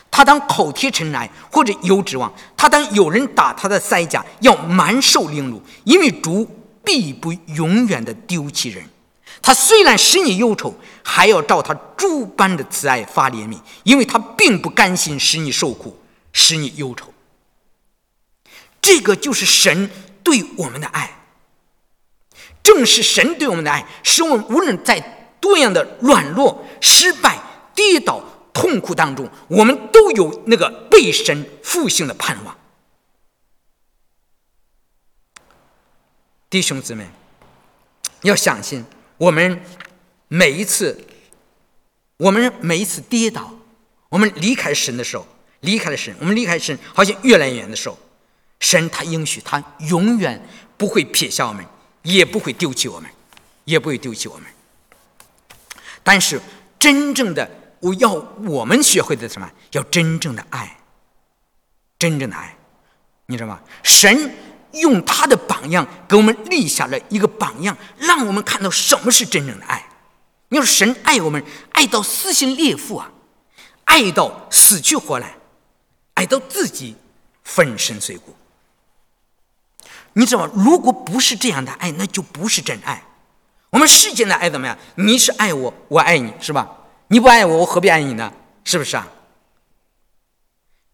[0.09, 6.49] 他当口贴尘埃或者有指望，他当有人打他的腮颊，要满受凌辱，因为主。
[6.87, 8.87] 必不永远的丢弃人，
[9.41, 15.99] 他虽然使你忧愁，还要照他诸般的慈爱发怜悯，因为他并不甘心使你受苦，
[16.31, 17.11] 使你忧愁。
[18.79, 19.89] 这个就是神
[20.21, 21.09] 对我们的爱，
[22.61, 27.39] 正是神对我们的爱，使我们无论在多样的软弱、失败、
[27.73, 28.21] 跌倒、
[28.55, 32.57] 痛苦当中，我们都有那个被神复兴的盼望。
[36.49, 37.05] 弟兄姊妹，
[38.21, 38.85] 要相信，
[39.17, 39.61] 我们
[40.29, 41.05] 每一次，
[42.15, 43.53] 我们每一次跌倒，
[44.07, 45.27] 我们离开神的时候，
[45.59, 47.99] 离开了神，我们离开神，好像越来越远的时候，
[48.61, 50.41] 神他应许，他永远
[50.77, 51.65] 不会撇下我们，
[52.03, 53.11] 也不会丢弃我们，
[53.65, 54.45] 也不会丢弃我们。
[56.03, 56.39] 但是，
[56.79, 59.49] 真正的，我要我们学会的什么？
[59.71, 60.77] 要真正的爱，
[61.99, 62.57] 真正的爱，
[63.27, 63.59] 你知道吗？
[63.83, 64.35] 神。
[64.81, 69.87] 用他的榜样给我们立下了一个榜样，让我们看到什么是真正的爱。
[70.49, 73.09] 你说神爱我们，爱到撕心裂肺啊，
[73.85, 75.37] 爱到死去活来，
[76.15, 76.97] 爱到自己
[77.45, 78.35] 粉身碎骨。
[80.11, 80.51] 你知道吗？
[80.53, 83.01] 如果不是这样的爱，那就不是真爱。
[83.69, 84.77] 我们世间的爱怎么样？
[84.95, 86.69] 你是爱我，我爱你，是吧？
[87.07, 88.31] 你不爱我，我何必爱你呢？
[88.63, 89.07] 是不是啊？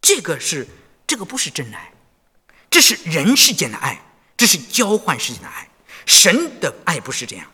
[0.01, 0.67] 这个是，
[1.07, 1.91] 这个不是真爱。
[2.69, 4.01] 这是人世间的爱，
[4.37, 5.67] 这是交换世间的爱。
[6.05, 7.45] 神的爱不是这样，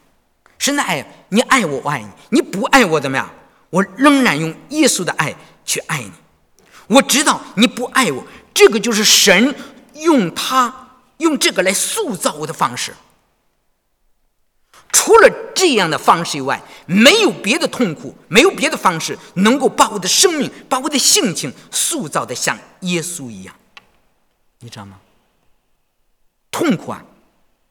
[0.57, 3.29] 神的爱，你爱我，我爱你；你不爱我，怎么样？
[3.69, 6.11] 我仍然用耶稣的爱去爱你。
[6.87, 9.53] 我知道你不爱我，这个就是神
[9.95, 12.93] 用他用这个来塑造我的方式。
[14.99, 23.53] 除了这样的方式以外，没有别的痛苦，没有别的方式能够把我的生命、把我的性情塑造的像耶稣一样，
[24.61, 24.97] 你知道吗？
[26.49, 27.05] 痛苦啊！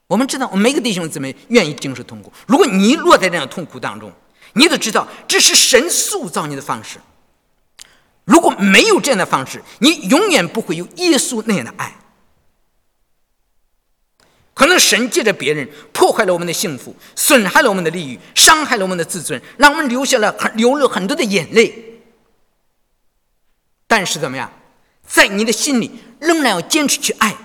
[0.07, 2.33] 我们知道，我们每个弟兄姊妹愿意经受痛苦。
[2.47, 4.13] 如果你落在这样痛苦当中，
[4.53, 7.01] 你都知道这是神塑造你的方式。
[8.25, 11.93] 如果没有这样的方式，你永远不会有耶稣那样的爱。
[14.57, 22.01] 可能神借着别人破坏了我们的幸福，损害了我们的利益，伤害了我们的自尊，让我们流下了很流了很多的眼泪。
[23.87, 24.51] 但是怎么样，
[25.07, 27.37] 在你的心里仍然要坚持去爱。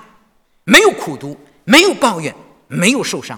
[0.63, 2.33] 没有苦读，没有抱怨，
[2.69, 3.37] 没有受伤，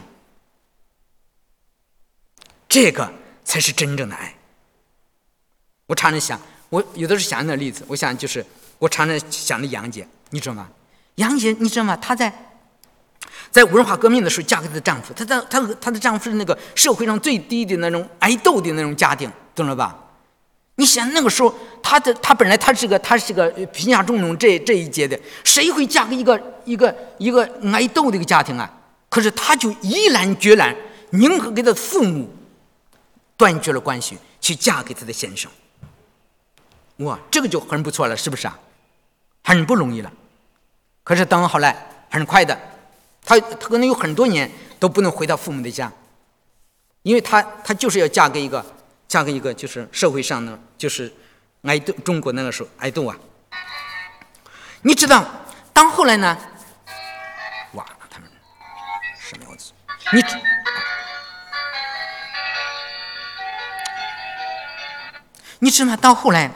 [2.69, 3.11] 这个
[3.43, 4.35] 才是真正的爱。
[5.87, 8.45] 我常常想，我有的时候想那例子，我想就是
[8.77, 10.69] 我常常想的杨姐，你知道吗？
[11.15, 11.97] 杨姐，你知道吗？
[11.97, 12.52] 她在
[13.53, 19.95] 在文化革命的时候嫁给她的丈夫，她的她她的丈夫是那个社会上最低的那种挨斗的那种家庭，懂了吧？
[20.75, 28.67] 你想那个时候，他的他本来他是个他是个贫下中农这这一届的，谁会嫁给一个一个一个爱斗的一个家庭啊？
[29.07, 30.75] 可是他就毅然决然，
[31.11, 32.27] 宁可跟他父母
[33.37, 35.51] 断绝了关系，去嫁给他的先生。
[36.97, 38.59] 哇，这个就很不错了，是不是啊？
[39.43, 40.11] 很不容易了。
[41.03, 42.59] 可是等后来很快的，
[43.25, 44.49] 他他可能有很多年
[44.79, 45.91] 都不能回到父母的家，
[47.03, 48.65] 因为他他就是要嫁给一个
[49.07, 51.11] 嫁给一个就是社会上的就是
[51.61, 53.15] 爱豆中国那个时候爱豆啊。
[54.81, 55.25] 你知道，
[55.71, 56.37] 当后来呢？
[57.71, 58.29] 哇，他们
[59.17, 59.71] 什么样子？
[60.11, 60.21] 你
[65.59, 66.51] 你知道到后来？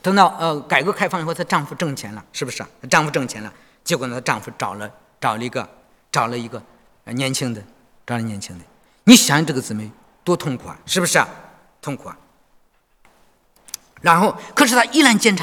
[0.00, 2.68] 等到呃改革开放以后，她丈夫挣钱了，是不是啊？
[2.88, 4.88] 丈夫挣钱了，结果呢，她丈夫找了
[5.20, 5.68] 找了一个
[6.10, 6.62] 找了一个
[7.04, 7.62] 年轻的，
[8.06, 8.64] 找了年轻的。
[9.04, 9.90] 你想想这个姊妹
[10.24, 11.28] 多痛苦啊，是不是啊？
[11.82, 12.16] 痛苦啊。
[14.00, 15.42] 然后，可是她依然坚持，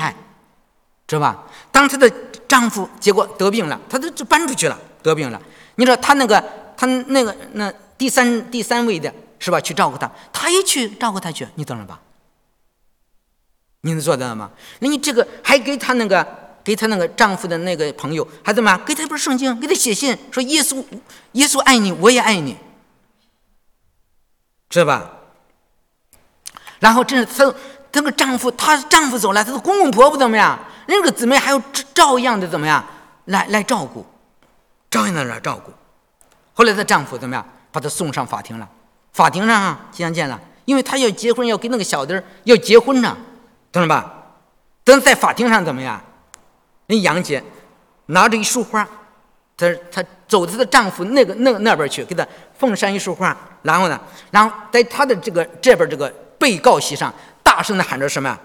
[1.06, 1.44] 知道吧？
[1.72, 2.12] 当她的
[2.48, 5.40] 丈夫结果得病了，她都就搬出去了，得病了。
[5.76, 6.44] 你说她那个
[6.76, 9.62] 她那个那第三第三位的是吧？
[9.62, 12.00] 去照顾她，她也去照顾她去，你懂了吧？
[13.82, 14.52] 你能做到吗？
[14.80, 20.84] 那你这个还给她那个，给她那个丈夫的那个朋友，还怎么给他一本圣经，给他写信说耶稣，
[21.32, 22.58] 耶稣爱你，我也爱你，
[24.68, 25.10] 知道吧？
[26.80, 27.54] 然后这她
[27.94, 30.60] 那个丈夫，她丈夫走了，她的公公婆婆怎么样？
[30.88, 31.62] 那个姊妹还要
[31.94, 32.86] 照样的怎么样
[33.24, 34.06] 来来照顾，
[34.92, 35.72] 照样的来照顾。
[36.54, 37.48] 后来她丈夫怎么样？
[37.72, 38.68] 把她送上法庭了，
[39.14, 43.16] 法庭上啊相见了，因为她要结婚，要跟那个小的要结婚呢。
[43.72, 44.14] 懂了吧？
[44.84, 46.04] 等在法庭上怎么样？
[46.88, 47.44] 那杨姐
[48.08, 48.88] 拿着一束花，
[49.56, 52.28] 她她走她的丈夫那个那那边去，给他
[52.58, 53.38] 奉上一束花。
[53.62, 56.10] 然后呢，然后在她的这个这边这个
[56.40, 57.14] 被告席上，
[57.44, 58.40] 大声的喊着什么？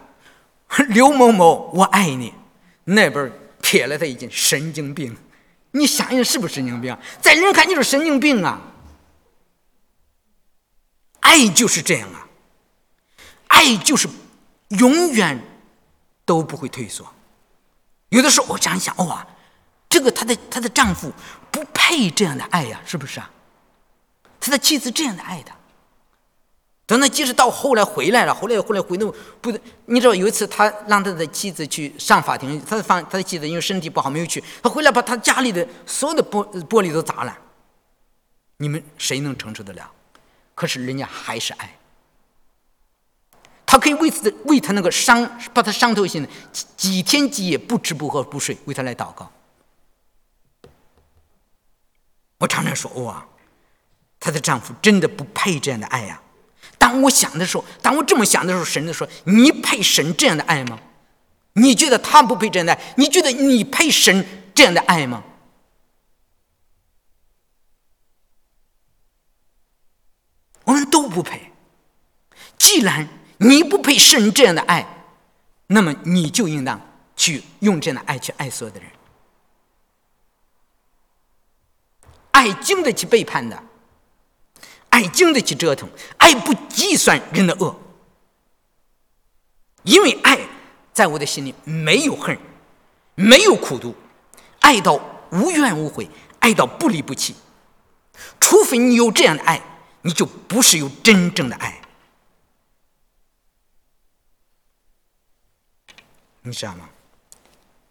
[0.88, 2.34] 刘某某，我爱你。
[2.84, 3.30] 那边
[3.62, 5.16] 瞥了他一眼，神经病。
[5.70, 6.96] 你想想是不是神经病？
[7.20, 8.60] 在人看就是神经病啊！
[11.20, 12.26] 爱就是这样啊，
[13.46, 14.08] 爱就是。
[14.78, 15.38] 永远
[16.24, 17.06] 都不会退缩。
[18.12, 19.26] 有的时候我想一想，哇，
[19.88, 21.10] 这个她的她的丈夫
[21.50, 23.28] 不配这样的爱呀，是不是啊？
[24.38, 25.54] 他的妻子这样的爱他，
[26.84, 29.56] 等到即使到后来回来了，后来后来回头不，
[29.86, 37.38] 你知道有一次他让他的妻子去上法庭，他的房他的妻子因为身体不好没有去，他回来把他家里的所有的玻玻璃都砸了。
[38.56, 39.90] 你们谁能承受得了？
[40.54, 41.78] 可是人家还是爱。
[43.72, 49.32] 他可以为此为他那个伤，把他伤透心的几几天几夜不吃不喝不睡，为他来祷告。
[52.36, 53.26] 我常常说哇，
[54.20, 56.20] 她的丈夫真的不配这样的爱呀。
[56.76, 60.78] 当我想的时候，当我这么想的时候，神就说：“你配神这样的爱吗？
[61.54, 62.94] 你觉得他不配这样的爱？
[62.98, 65.24] 你觉得你配神这样的爱吗？”
[70.64, 71.52] 我们都不配。
[72.58, 73.08] 既然
[73.38, 74.86] 你不配神这样的爱，
[75.66, 76.80] 那么你就应当
[77.16, 78.88] 去用这样的爱去爱所有的人。
[82.30, 83.62] 爱经得起背叛的，
[84.88, 87.78] 爱经得起折腾，爱不计算人的恶，
[89.82, 90.38] 因为爱
[90.92, 92.38] 在我的心里没有恨，
[93.14, 93.94] 没有苦毒，
[94.60, 94.98] 爱到
[95.30, 96.08] 无怨无悔，
[96.38, 97.34] 爱到不离不弃。
[98.40, 99.60] 除非你有这样的爱，
[100.02, 101.81] 你就不是有真正的爱。
[106.42, 106.88] 你知道吗？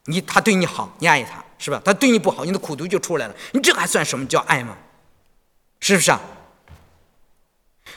[0.06, 1.82] 你他对你好，你爱他，是吧？
[1.86, 3.36] 他对你不好，你的苦毒就出来了。
[3.54, 4.76] 你这还算什么叫爱吗？
[5.80, 6.20] 是不是啊？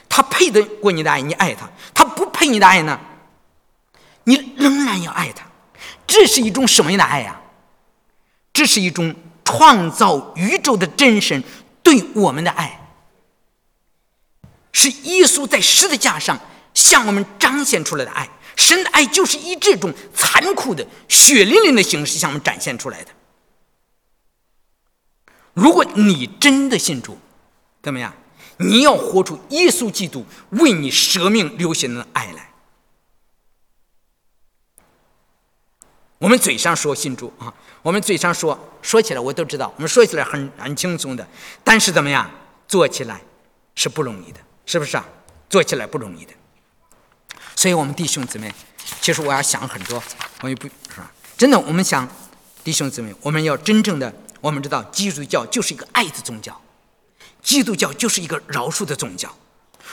[0.07, 2.99] 他配得过你的爱，你爱他；他不配你的爱呢，
[4.23, 5.45] 你仍然要爱他。
[6.07, 7.41] 这是一种什么样的爱呀？
[8.53, 11.43] 这是一种创造宇宙的真神
[11.83, 12.87] 对我们的爱，
[14.71, 16.39] 是耶稣在十字架上
[16.75, 18.29] 向我们彰显出来的爱。
[18.55, 23.11] 神的爱就是以这种残酷的、血淋淋的形式向我们展现出来的。
[25.53, 27.17] 如果你真的信主，
[27.81, 28.13] 怎么样？
[28.57, 32.51] 你要活出耶稣基督为你舍命流血的爱来。
[36.17, 41.27] 我们嘴上说信主啊，我们嘴上说说起来我都知道，我们说起来很很轻松的，
[41.65, 42.31] 但是怎么样？
[42.67, 43.21] 做起来
[43.75, 45.05] 是不容易的，是不是啊？
[45.49, 46.31] 做起来不容易的。
[47.55, 48.53] 所以我们弟兄姊妹，
[49.01, 50.01] 其实我要想很多，
[50.41, 51.11] 我也不是吧？
[51.37, 52.07] 真的，我们想，
[52.63, 56.61] 弟兄姊妹，我们要真正的，我们知道，基督教就是一个爱的宗教，
[57.41, 59.33] 基督教就是一个饶恕的宗教。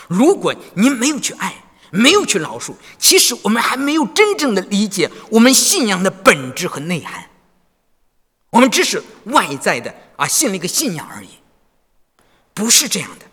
[0.09, 1.55] 如果您没有去爱，
[1.91, 7.29] 没有去饶恕，其实我们还没有真正的理解我们信仰的本质和内涵。
[8.51, 11.29] 我们只是外在的啊，信了一个信仰而已，
[12.53, 13.27] 不是这样的。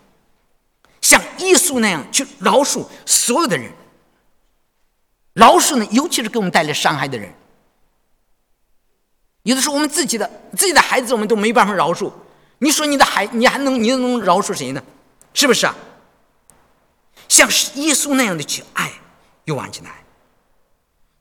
[1.00, 3.72] 像耶稣那样去饶恕所有的人，
[5.34, 7.32] 饶恕呢，尤其是给我们带来伤害的人。
[9.44, 12.12] 有的时候，我们自己的自己的孩子，我们都没办法饶恕。
[12.58, 14.82] 你说你的孩，你还能你能饶恕谁呢？
[15.32, 15.74] 是不是啊？
[17.28, 18.92] 像耶稣那样的去爱，
[19.44, 20.04] 又忘记爱。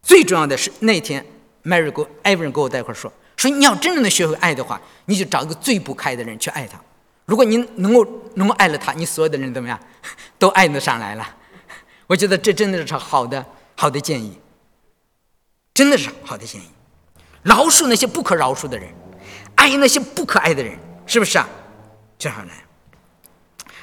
[0.01, 1.26] 最重要的是那天
[1.64, 3.12] ，Mary 给艾文给我在一块说。
[3.38, 6.78] 说你要真正的学会爱的话，你就找一个最不可爱的人去爱他。
[7.26, 9.80] 如果你能够能够爱了他，你所有的人怎么样，
[10.38, 11.36] 都爱得上来了。
[12.05, 13.45] 我觉得这真的是好的
[13.80, 14.38] 好的建议，
[15.73, 16.69] 真的是好的建议。
[17.43, 18.93] 饶恕那些不可饶恕的人，
[19.55, 20.77] 爱那些不可爱的人，
[21.07, 21.47] 是不是啊？
[22.17, 22.65] 这样来，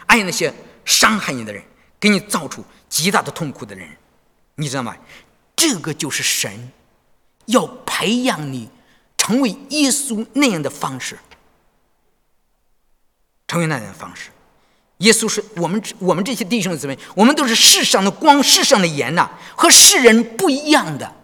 [0.05, 0.53] 爱那些
[0.84, 1.64] 伤害你的人，
[1.99, 3.88] 给你造出极大的痛苦的人，
[4.57, 4.94] 你知道吗？
[5.57, 6.70] 这个就是神
[7.47, 8.70] 要培养你。
[9.16, 11.18] 成为耶稣那样的方式，
[13.49, 14.30] 成为那样的方式。
[14.99, 21.14] 耶稣是我们我们这些弟兄姊妹，我们都是世上的光，世上的盐呐，和世人不一样的，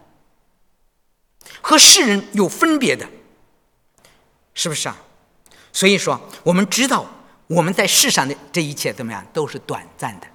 [1.61, 3.09] 和世人有分别的，
[4.55, 4.97] 是不是啊？
[5.73, 7.07] 所以说，我们知道
[7.47, 10.27] 我们在世上的这一切怎么样，都是短暂的，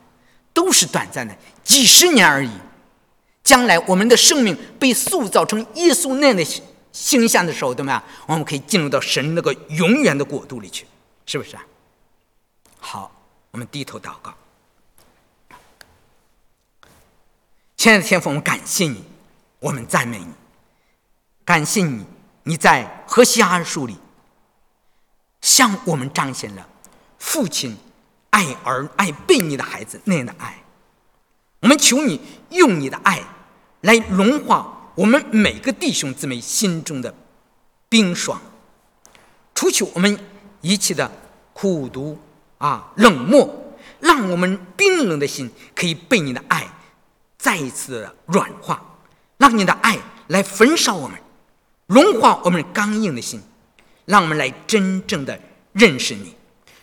[0.54, 2.50] 都是短暂的，几十年而已。
[3.44, 6.46] 将来我们的生命被塑造成耶稣那样的。
[6.94, 8.04] 形象的时候怎么样？
[8.26, 10.88] 我们可以进入到神那个永远的国度里去，
[11.28, 11.64] 是不是啊？
[12.80, 13.12] 好，
[13.58, 14.32] 我们低头祷告。
[17.76, 19.04] 亲爱的天父，我们感谢你，
[19.60, 20.32] 我们赞美你，
[21.44, 22.06] 感谢你，
[22.44, 23.98] 你在何西阿书里
[25.42, 26.70] 向我们彰显了
[27.18, 27.76] 父亲
[28.30, 30.64] 爱儿爱被你的孩子那样的爱。
[31.62, 33.24] 我们求你用你的爱
[33.82, 34.92] 来融化。
[34.94, 37.12] 我们每个弟兄姊妹心中的
[37.90, 38.40] 冰霜，
[39.56, 40.20] 除去我们
[40.62, 41.12] 一切的
[41.54, 42.20] 苦毒
[42.58, 46.68] 啊冷漠，让我们冰冷的心可以被你的爱
[47.38, 48.82] 再一次的软化，
[49.38, 49.98] 让你的爱
[50.28, 51.18] 来焚烧我们，
[51.88, 53.42] 融化我们刚硬的心，
[54.06, 55.40] 让我们来真正的
[55.74, 56.36] 认识你。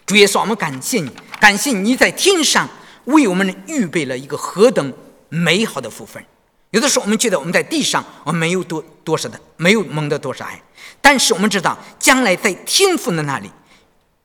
[0.07, 1.11] 主耶稣，我们感谢你，
[1.41, 2.69] 感谢你在天上
[3.07, 4.93] 为我们预备了一个何等
[5.29, 6.25] 美好的福分。
[6.71, 10.61] 有的时候，我们觉得我们在地上，我们没有多多少的，没有蒙得多少爱。
[11.01, 13.51] 但是我们知道，将来在天父的那里，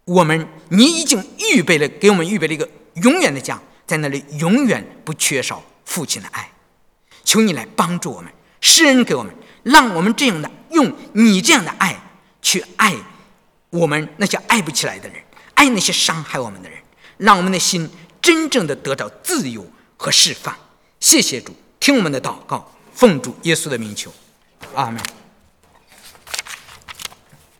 [0.10, 6.49] 我们你已经预备了，给我们预备了一个永远的家，在那里永远不缺少父亲的爱。
[7.24, 9.32] 求你来帮助我们，施恩给我们，
[9.62, 11.95] 让我们这样的用你这样的爱
[12.41, 12.95] 去爱
[13.70, 15.22] 我们那些爱不起来的人，
[15.53, 16.80] 爱那些伤害我们的人，
[17.18, 17.88] 让我们的心
[18.20, 19.64] 真正的得到自由
[19.95, 20.55] 和释放。
[20.99, 21.55] 谢谢主。
[21.80, 24.12] 听我们的祷告，奉主耶稣的名求，
[24.74, 24.99] 阿门。